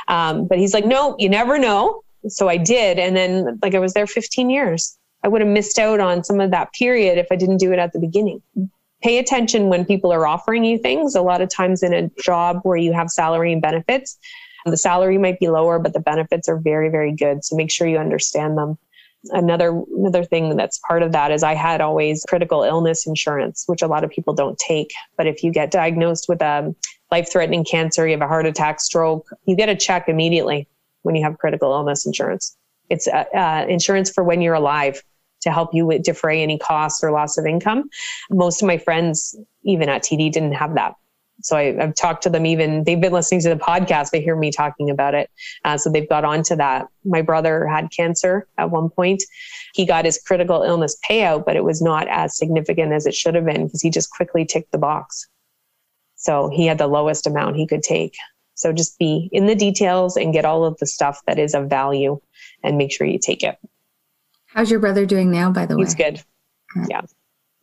[0.08, 2.02] Um, but he's like, no, you never know.
[2.28, 2.98] So I did.
[2.98, 4.96] And then, like, I was there 15 years.
[5.22, 7.78] I would have missed out on some of that period if I didn't do it
[7.78, 8.42] at the beginning.
[9.02, 11.14] Pay attention when people are offering you things.
[11.14, 14.18] A lot of times in a job where you have salary and benefits,
[14.64, 17.44] the salary might be lower, but the benefits are very, very good.
[17.44, 18.78] So make sure you understand them
[19.26, 23.82] another another thing that's part of that is I had always critical illness insurance, which
[23.82, 24.92] a lot of people don't take.
[25.16, 26.74] But if you get diagnosed with a
[27.10, 30.68] life-threatening cancer, you have a heart attack, stroke, you get a check immediately
[31.02, 32.56] when you have critical illness insurance.
[32.90, 35.02] It's uh, uh, insurance for when you're alive
[35.42, 37.88] to help you defray any costs or loss of income.
[38.30, 40.94] Most of my friends, even at TD, didn't have that
[41.40, 44.10] so I, have talked to them even they've been listening to the podcast.
[44.10, 45.30] They hear me talking about it.
[45.64, 46.88] Uh, so they've got onto that.
[47.04, 49.22] My brother had cancer at one point.
[49.74, 53.34] He got his critical illness payout but it was not as significant as it should
[53.34, 55.28] have been because he just quickly ticked the box.
[56.16, 58.16] So he had the lowest amount he could take.
[58.54, 61.70] So just be in the details and get all of the stuff that is of
[61.70, 62.20] value
[62.64, 63.56] and make sure you take it.
[64.46, 65.84] How's your brother doing now by the way?
[65.84, 66.22] he's good
[66.88, 67.02] yeah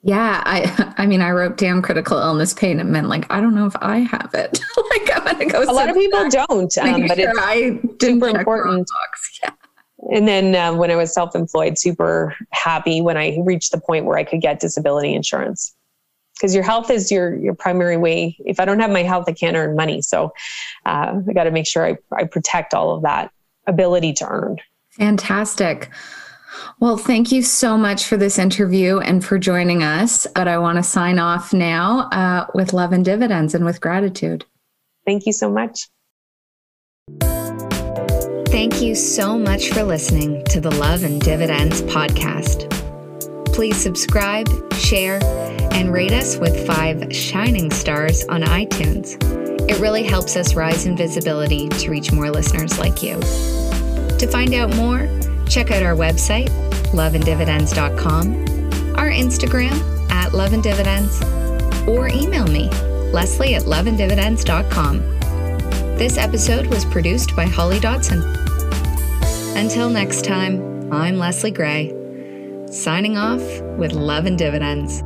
[0.06, 3.56] yeah, I I mean I wrote damn critical illness pain and meant like I don't
[3.56, 4.60] know if I have it.
[4.90, 5.64] like I'm gonna go.
[5.64, 8.88] A lot of people don't, um, but sure it's I super important.
[9.44, 9.50] Yeah.
[10.12, 14.20] And then uh, when I was self-employed, super happy when I reached the point where
[14.20, 15.74] I could get disability insurance
[16.36, 18.38] because your health is your your primary way.
[18.46, 20.04] If I don't have my health, I can't earn money.
[20.04, 20.32] So
[20.86, 23.32] uh, I got to make sure I, I protect all of that
[23.66, 24.58] ability to earn.
[24.92, 25.90] Fantastic.
[26.80, 30.28] Well, thank you so much for this interview and for joining us.
[30.36, 34.46] But I want to sign off now uh, with love and dividends and with gratitude.
[35.06, 35.88] Thank you so much.
[38.48, 42.72] Thank you so much for listening to the Love and Dividends podcast.
[43.54, 45.20] Please subscribe, share,
[45.74, 49.18] and rate us with five shining stars on iTunes.
[49.70, 53.20] It really helps us rise in visibility to reach more listeners like you.
[53.20, 55.10] To find out more,
[55.48, 56.50] Check out our website,
[56.92, 62.70] loveanddividends.com, our Instagram at loveanddividends, or email me,
[63.12, 65.00] Leslie at loveanddividends.com.
[65.98, 68.22] This episode was produced by Holly Dodson.
[69.56, 71.94] Until next time, I'm Leslie Gray,
[72.70, 73.42] signing off
[73.78, 75.04] with Love and Dividends.